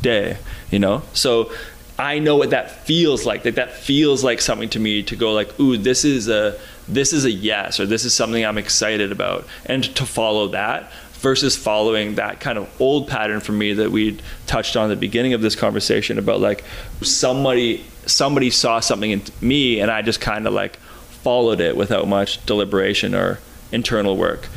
[0.00, 0.38] day,
[0.70, 1.02] you know?
[1.12, 1.52] So
[1.98, 3.44] I know what that feels like.
[3.44, 6.58] That that feels like something to me to go like, "Ooh, this is a
[6.88, 10.90] this is a yes or this is something I'm excited about." And to follow that
[11.24, 15.00] versus following that kind of old pattern for me that we touched on at the
[15.00, 16.64] beginning of this conversation about like
[17.00, 20.76] somebody somebody saw something in me and I just kind of like
[21.22, 23.40] followed it without much deliberation or
[23.72, 24.48] internal work.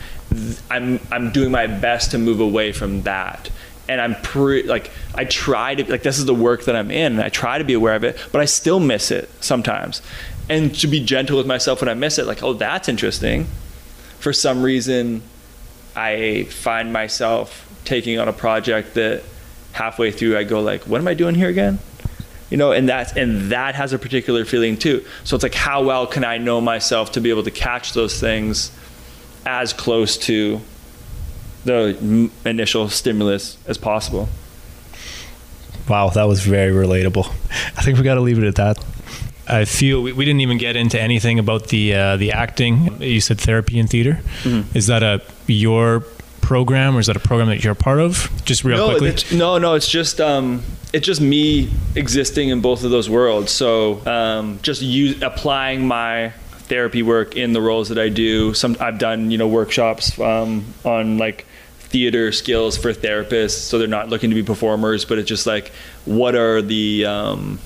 [0.69, 3.49] I'm I'm doing my best to move away from that.
[3.89, 7.14] And I'm pre like I try to like this is the work that I'm in
[7.14, 10.01] and I try to be aware of it, but I still miss it sometimes.
[10.49, 13.47] And to be gentle with myself when I miss it, like, oh that's interesting.
[14.19, 15.22] For some reason
[15.95, 19.23] I find myself taking on a project that
[19.72, 21.80] halfway through I go like, what am I doing here again?
[22.49, 25.05] You know, and that and that has a particular feeling too.
[25.23, 28.19] So it's like, how well can I know myself to be able to catch those
[28.19, 28.72] things
[29.45, 30.61] as close to
[31.68, 34.27] the initial stimulus as possible?
[35.88, 37.27] Wow, that was very relatable.
[37.77, 38.84] I think we got to leave it at that.
[39.48, 43.02] I feel we, we, didn't even get into anything about the uh, the acting.
[43.02, 44.19] You said therapy and theater.
[44.44, 44.77] Mm-hmm.
[44.77, 46.03] Is that a your
[46.41, 48.30] program, or is that a program that you're a part of?
[48.44, 49.38] Just real no, quickly.
[49.38, 53.52] No, no, it's just um, it's just me existing in both of those worlds.
[53.52, 56.34] So um, just use applying my
[56.68, 58.53] therapy work in the roles that I do.
[58.53, 61.45] Some I've done you know workshops um, on like
[61.80, 65.72] theater skills for therapists, so they're not looking to be performers, but it's just like
[66.06, 67.60] what are the um,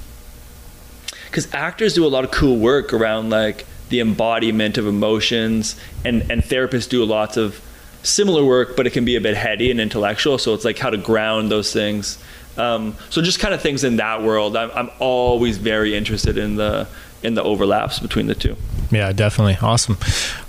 [1.25, 5.75] because actors do a lot of cool work around like the embodiment of emotions,
[6.05, 7.61] and and therapists do lots of
[8.03, 10.37] similar work, but it can be a bit heady and intellectual.
[10.37, 12.17] So it's like how to ground those things.
[12.57, 14.57] Um, so just kind of things in that world.
[14.57, 16.87] I'm, I'm always very interested in the
[17.23, 18.55] in the overlaps between the two.
[18.91, 19.57] Yeah, definitely.
[19.61, 19.97] Awesome.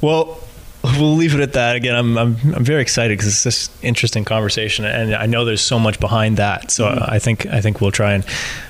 [0.00, 0.38] Well,
[0.82, 1.76] we'll leave it at that.
[1.76, 5.60] Again, I'm I'm, I'm very excited because it's this interesting conversation, and I know there's
[5.60, 6.70] so much behind that.
[6.70, 7.04] So mm-hmm.
[7.06, 8.24] I think I think we'll try and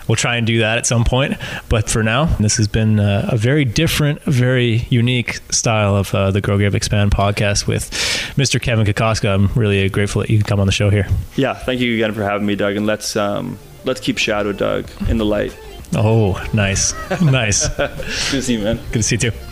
[0.09, 1.35] we'll try and do that at some point.
[1.69, 6.31] But for now, this has been a, a very different, very unique style of uh,
[6.31, 7.91] the Grow Give Expand podcast with
[8.37, 8.61] Mr.
[8.61, 9.35] Kevin Kokoska.
[9.35, 11.09] I'm really grateful that you can come on the show here.
[11.37, 12.77] Yeah, thank you again for having me, Doug.
[12.77, 15.57] And let's um, let's keep Shadow Doug in the light.
[15.95, 17.69] Oh, nice, nice.
[17.77, 18.77] Good to see you, man.
[18.77, 19.52] Good to see you too.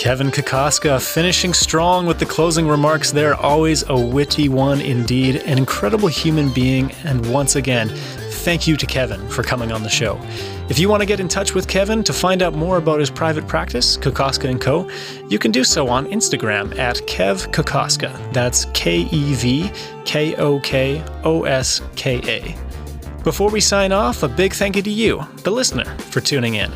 [0.00, 3.34] Kevin Kokoska finishing strong with the closing remarks there.
[3.34, 7.90] Always a witty one indeed, an incredible human being, and once again,
[8.40, 10.18] thank you to Kevin for coming on the show.
[10.70, 13.10] If you want to get in touch with Kevin to find out more about his
[13.10, 14.88] private practice, Kokoska & Co.,
[15.28, 18.32] you can do so on Instagram at Kev Kokoska.
[18.32, 19.70] That's K E V
[20.06, 23.22] K O K O S K A.
[23.22, 26.72] Before we sign off, a big thank you to you, the listener, for tuning in.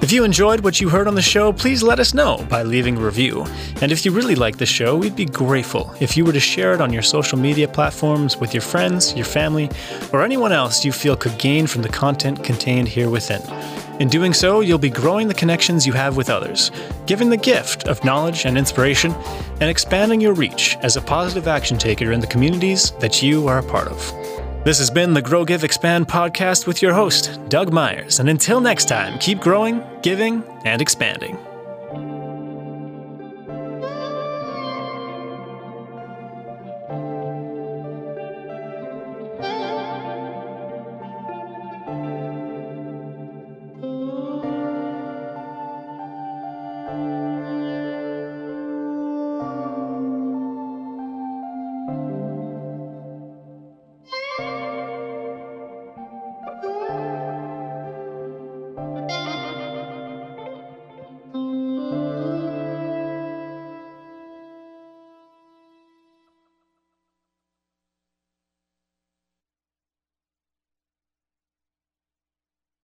[0.00, 2.96] If you enjoyed what you heard on the show, please let us know by leaving
[2.96, 3.44] a review.
[3.82, 6.72] And if you really like the show, we'd be grateful if you were to share
[6.72, 9.68] it on your social media platforms with your friends, your family,
[10.12, 13.42] or anyone else you feel could gain from the content contained here within.
[14.00, 16.70] In doing so, you'll be growing the connections you have with others,
[17.06, 19.12] giving the gift of knowledge and inspiration,
[19.60, 23.58] and expanding your reach as a positive action taker in the communities that you are
[23.58, 24.37] a part of.
[24.68, 28.20] This has been the Grow Give Expand podcast with your host, Doug Myers.
[28.20, 31.38] And until next time, keep growing, giving, and expanding.